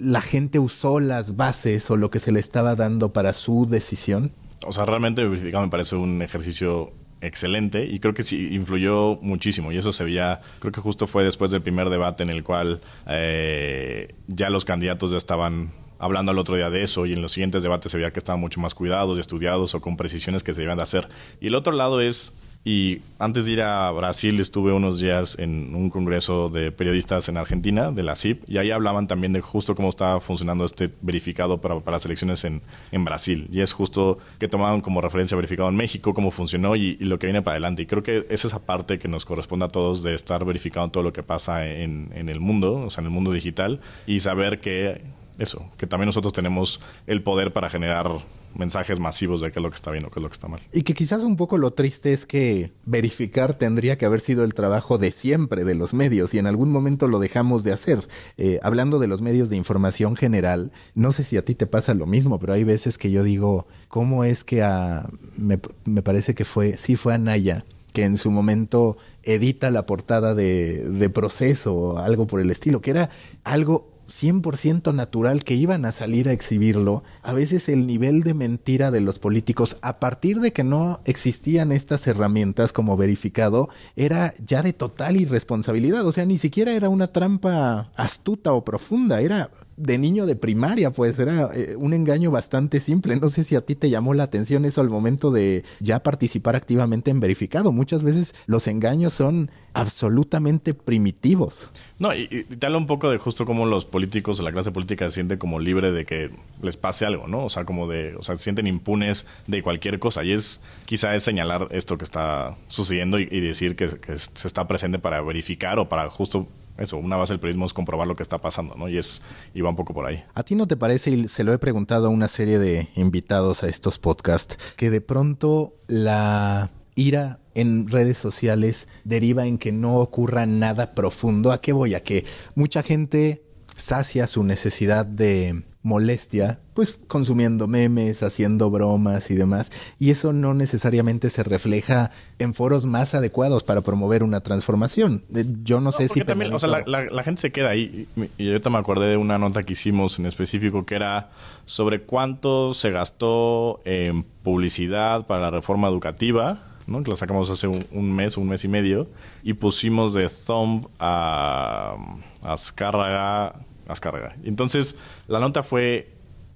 [0.00, 4.32] ¿la gente usó las bases o lo que se le estaba dando para su decisión?
[4.66, 9.70] O sea, realmente verificado me parece un ejercicio excelente y creo que sí influyó muchísimo
[9.70, 12.80] y eso se veía, creo que justo fue después del primer debate en el cual
[13.06, 17.32] eh, ya los candidatos ya estaban hablando al otro día de eso y en los
[17.32, 20.52] siguientes debates se veía que estaban mucho más cuidados y estudiados o con precisiones que
[20.52, 21.08] se debían de hacer.
[21.40, 22.32] Y el otro lado es
[22.66, 27.36] y antes de ir a Brasil estuve unos días en un congreso de periodistas en
[27.36, 31.60] Argentina, de la CIP, y ahí hablaban también de justo cómo estaba funcionando este verificado
[31.60, 33.46] para, para las elecciones en, en, Brasil.
[33.52, 37.20] Y es justo que tomaban como referencia verificado en México, cómo funcionó y, y, lo
[37.20, 37.82] que viene para adelante.
[37.82, 41.04] Y creo que es esa parte que nos corresponde a todos de estar verificando todo
[41.04, 43.78] lo que pasa en, en el mundo, o sea, en el mundo digital,
[44.08, 45.02] y saber que
[45.38, 48.10] eso, que también nosotros tenemos el poder para generar
[48.54, 50.48] mensajes masivos de qué es lo que está bien o qué es lo que está
[50.48, 50.60] mal.
[50.72, 54.54] Y que quizás un poco lo triste es que verificar tendría que haber sido el
[54.54, 58.08] trabajo de siempre de los medios y en algún momento lo dejamos de hacer.
[58.36, 61.94] Eh, hablando de los medios de información general, no sé si a ti te pasa
[61.94, 65.08] lo mismo, pero hay veces que yo digo, ¿cómo es que a...
[65.36, 69.86] Me, me parece que fue, sí fue a Naya, que en su momento edita la
[69.86, 73.10] portada de, de proceso o algo por el estilo, que era
[73.44, 78.90] algo 100% natural que iban a salir a exhibirlo, a veces el nivel de mentira
[78.90, 84.62] de los políticos, a partir de que no existían estas herramientas como verificado, era ya
[84.62, 86.06] de total irresponsabilidad.
[86.06, 90.90] O sea, ni siquiera era una trampa astuta o profunda, era de niño de primaria,
[90.90, 93.16] pues era eh, un engaño bastante simple.
[93.16, 96.56] No sé si a ti te llamó la atención eso al momento de ya participar
[96.56, 97.72] activamente en verificado.
[97.72, 101.68] Muchas veces los engaños son absolutamente primitivos.
[101.98, 105.06] No, y, y te un poco de justo cómo los políticos o la clase política
[105.06, 106.30] se siente como libre de que
[106.62, 107.44] les pase algo, ¿no?
[107.44, 110.24] O sea, como de, o sea, se sienten impunes de cualquier cosa.
[110.24, 114.98] Y es, quizá es señalar esto que está sucediendo y, decir que se está presente
[114.98, 116.48] para verificar o para justo
[116.78, 118.88] eso, una base del periodismo es comprobar lo que está pasando, ¿no?
[118.88, 119.22] Y es
[119.54, 120.24] y va un poco por ahí.
[120.34, 123.62] ¿A ti no te parece, y se lo he preguntado a una serie de invitados
[123.62, 129.96] a estos podcasts, que de pronto la ira en redes sociales deriva en que no
[129.96, 131.52] ocurra nada profundo?
[131.52, 131.94] ¿A qué voy?
[131.94, 132.24] A que
[132.54, 133.42] mucha gente
[133.76, 139.70] sacia su necesidad de molestia, pues consumiendo memes, haciendo bromas y demás,
[140.00, 142.10] y eso no necesariamente se refleja
[142.40, 145.22] en foros más adecuados para promover una transformación.
[145.62, 146.22] Yo no, no sé si...
[146.22, 149.16] También, o sea, la, la, la, gente se queda ahí, y ahorita me acordé de
[149.16, 151.30] una nota que hicimos en específico que era
[151.66, 157.04] sobre cuánto se gastó en publicidad para la reforma educativa, ¿no?
[157.04, 159.06] que la sacamos hace un, un, mes, un mes y medio,
[159.44, 161.94] y pusimos de thumb a,
[162.42, 163.54] a Azcárraga
[163.88, 164.36] Azcárraga.
[164.44, 166.10] Entonces, la nota fue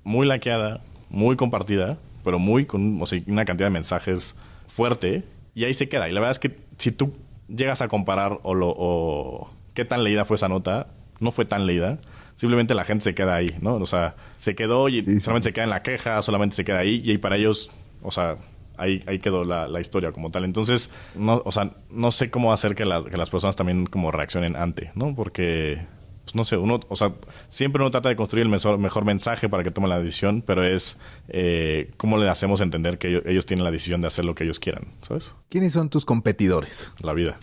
[0.04, 4.36] muy laqueada, muy compartida, pero muy con o sea, una cantidad de mensajes
[4.68, 5.24] fuerte,
[5.54, 6.08] y ahí se queda.
[6.08, 7.12] Y la verdad es que si tú
[7.48, 10.86] llegas a comparar o, lo, o qué tan leída fue esa nota,
[11.18, 11.98] no fue tan leída.
[12.34, 13.74] Simplemente la gente se queda ahí, ¿no?
[13.74, 15.50] O sea, se quedó y sí, solamente sí.
[15.50, 17.70] se queda en la queja, solamente se queda ahí, y ahí para ellos,
[18.02, 18.36] o sea,
[18.78, 20.44] ahí, ahí quedó la, la, historia como tal.
[20.44, 24.10] Entonces, no, o sea, no sé cómo hacer que, la, que las personas también como
[24.10, 25.14] reaccionen ante, ¿no?
[25.14, 25.84] Porque
[26.24, 27.12] pues no sé, uno, o sea,
[27.48, 30.66] siempre uno trata de construir el mejor, mejor mensaje para que tome la decisión, pero
[30.66, 30.98] es
[31.28, 34.44] eh, cómo le hacemos entender que ellos, ellos, tienen la decisión de hacer lo que
[34.44, 35.34] ellos quieran, ¿sabes?
[35.48, 36.92] ¿Quiénes son tus competidores?
[37.02, 37.38] La vida.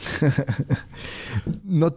[1.66, 1.96] no,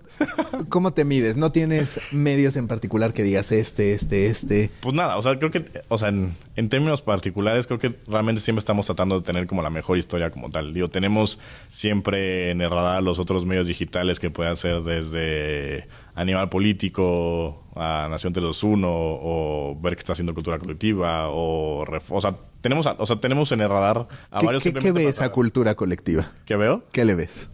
[0.68, 1.36] ¿Cómo te mides?
[1.36, 4.70] ¿No tienes medios en particular que digas este, este, este?
[4.80, 8.40] Pues nada, o sea, creo que, o sea, en, en términos particulares, creo que realmente
[8.40, 10.74] siempre estamos tratando de tener como la mejor historia como tal.
[10.74, 15.86] Digo, tenemos siempre en el radar los otros medios digitales que puedan ser desde
[16.20, 22.20] Animal Político, a Nación Telos 1, o ver qué está haciendo Cultura Colectiva, o, o
[22.20, 24.62] sea, tenemos, o sea, tenemos en el radar a ¿Qué, varios...
[24.62, 26.32] ¿Qué, ¿qué ves a Cultura Colectiva?
[26.44, 26.84] ¿Qué veo?
[26.92, 27.48] ¿Qué le ves?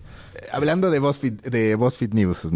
[0.52, 2.48] Hablando de BuzzFeed, de BuzzFeed News.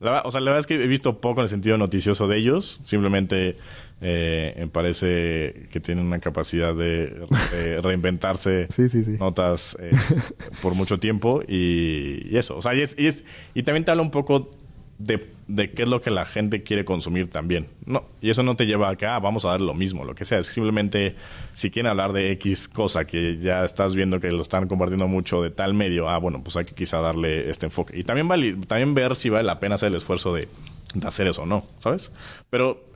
[0.00, 2.38] La, o sea, la verdad es que he visto poco en el sentido noticioso de
[2.38, 2.80] ellos.
[2.84, 3.56] Simplemente
[4.00, 9.16] eh, me parece que tienen una capacidad de, de reinventarse sí, sí, sí.
[9.18, 9.90] notas eh,
[10.62, 12.56] por mucho tiempo y, y, eso.
[12.56, 13.24] O sea, y, es, y, es,
[13.54, 14.50] y también te habla un poco
[14.98, 17.66] de, de, qué es lo que la gente quiere consumir también.
[17.86, 20.14] No, y eso no te lleva a que, ah, vamos a dar lo mismo, lo
[20.14, 20.38] que sea.
[20.38, 21.16] Es simplemente,
[21.52, 25.42] si quieren hablar de X cosa que ya estás viendo que lo están compartiendo mucho
[25.42, 27.98] de tal medio, ah, bueno, pues hay que quizá darle este enfoque.
[27.98, 30.48] Y también, vale, también ver si vale la pena hacer el esfuerzo de,
[30.94, 32.12] de hacer eso o no, ¿sabes?
[32.50, 32.93] Pero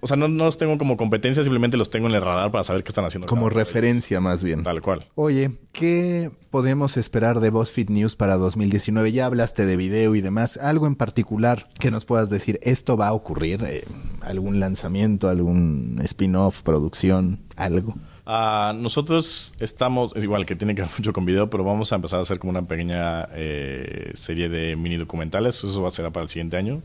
[0.00, 2.64] o sea, no, no los tengo como competencia, simplemente los tengo en el radar para
[2.64, 3.28] saber qué están haciendo.
[3.28, 4.62] Como referencia más bien.
[4.62, 5.04] Tal cual.
[5.14, 9.12] Oye, ¿qué podemos esperar de BuzzFeed News para 2019?
[9.12, 10.56] Ya hablaste de video y demás.
[10.56, 12.58] ¿Algo en particular que nos puedas decir?
[12.62, 13.64] ¿Esto va a ocurrir?
[13.64, 13.84] Eh,
[14.22, 17.94] ¿Algún lanzamiento, algún spin-off, producción, algo?
[18.26, 21.96] Ah, nosotros estamos, es igual que tiene que ver mucho con video, pero vamos a
[21.96, 25.64] empezar a hacer como una pequeña eh, serie de mini documentales.
[25.64, 26.80] Eso va a ser para el siguiente año.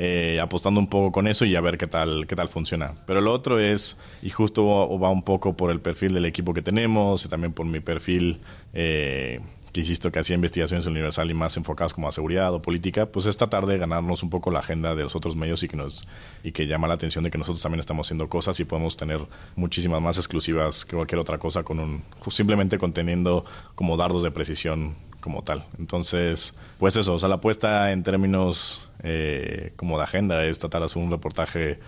[0.00, 2.94] Eh, apostando un poco con eso y a ver qué tal, qué tal funciona.
[3.04, 4.64] Pero lo otro es, y justo
[4.96, 8.40] va un poco por el perfil del equipo que tenemos y también por mi perfil,
[8.74, 9.40] eh,
[9.72, 13.26] que insisto que hacía investigaciones Universal y más enfocadas como a seguridad o política, pues
[13.26, 16.06] es tratar de ganarnos un poco la agenda de los otros medios y que nos
[16.44, 19.20] y que llama la atención de que nosotros también estamos haciendo cosas y podemos tener
[19.56, 23.44] muchísimas más exclusivas que cualquier otra cosa con un simplemente conteniendo
[23.74, 25.64] como dardos de precisión como tal.
[25.76, 30.80] Entonces, pues eso, o sea, la apuesta en términos eh, como de agenda es tratar
[30.80, 31.78] de hacer un reportaje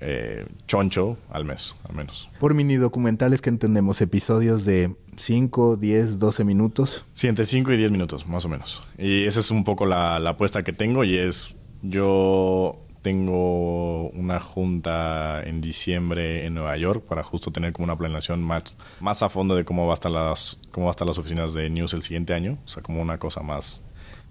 [0.00, 2.28] eh, choncho al mes, al menos.
[2.38, 7.04] Por mini documentales que entendemos, episodios de 5, 10, 12 minutos.
[7.14, 8.82] Sí, entre 5 y 10 minutos, más o menos.
[8.98, 14.40] Y esa es un poco la, la apuesta que tengo y es, yo tengo una
[14.40, 18.64] junta en diciembre en Nueva York para justo tener como una planeación más,
[18.98, 21.54] más a fondo de cómo va a estar las cómo va a estar las oficinas
[21.54, 23.80] de News el siguiente año, o sea, como una cosa más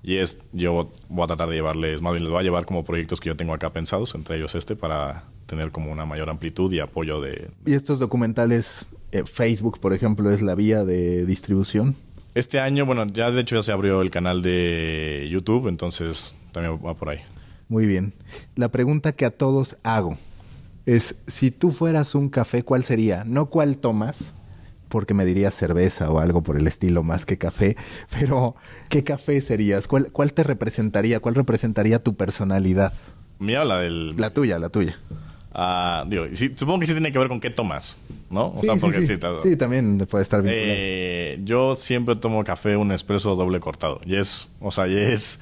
[0.05, 2.85] y es yo voy a tratar de llevarles, más bien les voy a llevar como
[2.85, 6.71] proyectos que yo tengo acá pensados, entre ellos este para tener como una mayor amplitud
[6.71, 11.95] y apoyo de Y estos documentales, eh, Facebook, por ejemplo, es la vía de distribución.
[12.35, 16.79] Este año, bueno, ya de hecho ya se abrió el canal de YouTube, entonces también
[16.85, 17.21] va por ahí.
[17.67, 18.13] Muy bien.
[18.55, 20.19] La pregunta que a todos hago
[20.85, 23.23] es, si tú fueras un café, ¿cuál sería?
[23.23, 24.35] No cuál tomas,
[24.89, 27.75] porque me dirías cerveza o algo por el estilo más que café,
[28.19, 28.55] pero
[28.89, 29.88] ¿qué café serías?
[29.88, 31.19] ¿Cuál, cuál te representaría?
[31.19, 32.93] ¿Cuál representaría tu personalidad?
[33.39, 34.15] Mira la del...
[34.17, 34.97] La tuya, la tuya.
[35.57, 37.95] Ah, digo, sí, supongo que sí tiene que ver con qué tomas,
[38.29, 38.47] ¿no?
[38.51, 39.15] O sí, sea, porque sí.
[39.15, 40.53] sí, Sí, también puede estar bien.
[40.57, 44.01] Eh, yo siempre tomo café un espresso doble cortado.
[44.05, 45.39] Y es, o sea, y es,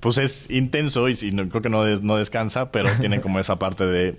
[0.00, 3.38] pues es intenso y, sí, no, creo que no, des- no descansa, pero tiene como
[3.40, 4.16] esa parte de,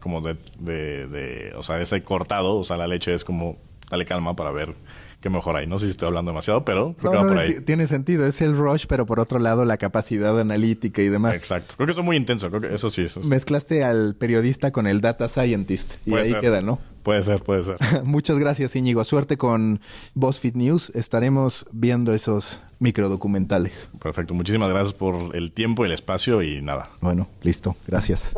[0.00, 3.58] como de, de, de, o sea, ese cortado, o sea, la leche es como,
[3.90, 4.74] dale calma para ver
[5.20, 5.66] qué mejor hay.
[5.66, 7.54] No sé si estoy hablando demasiado, pero creo No, que va no, por ahí.
[7.56, 8.26] ti- tiene sentido.
[8.26, 11.34] Es el rush, pero por otro lado la capacidad analítica y demás.
[11.34, 11.74] Exacto.
[11.76, 13.28] Creo que eso es muy intenso, creo que eso sí, eso sí.
[13.28, 16.40] Mezclaste al periodista con el data scientist y Puede ahí ser.
[16.40, 16.78] queda, ¿no?
[17.02, 17.76] Puede ser, puede ser.
[18.04, 19.02] Muchas gracias, Íñigo.
[19.04, 19.80] Suerte con
[20.14, 20.90] BuzzFeed News.
[20.94, 23.88] Estaremos viendo esos microdocumentales.
[23.98, 24.34] Perfecto.
[24.34, 26.82] Muchísimas gracias por el tiempo y el espacio y nada.
[27.00, 27.76] Bueno, listo.
[27.86, 28.34] Gracias.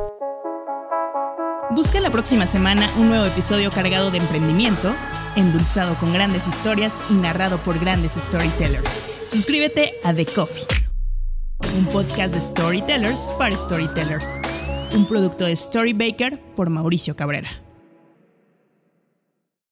[1.73, 4.93] Busca la próxima semana un nuevo episodio cargado de emprendimiento,
[5.37, 9.01] endulzado con grandes historias y narrado por grandes storytellers.
[9.25, 10.67] Suscríbete a The Coffee,
[11.77, 14.41] un podcast de storytellers para storytellers.
[14.95, 17.49] Un producto de Storybaker por Mauricio Cabrera.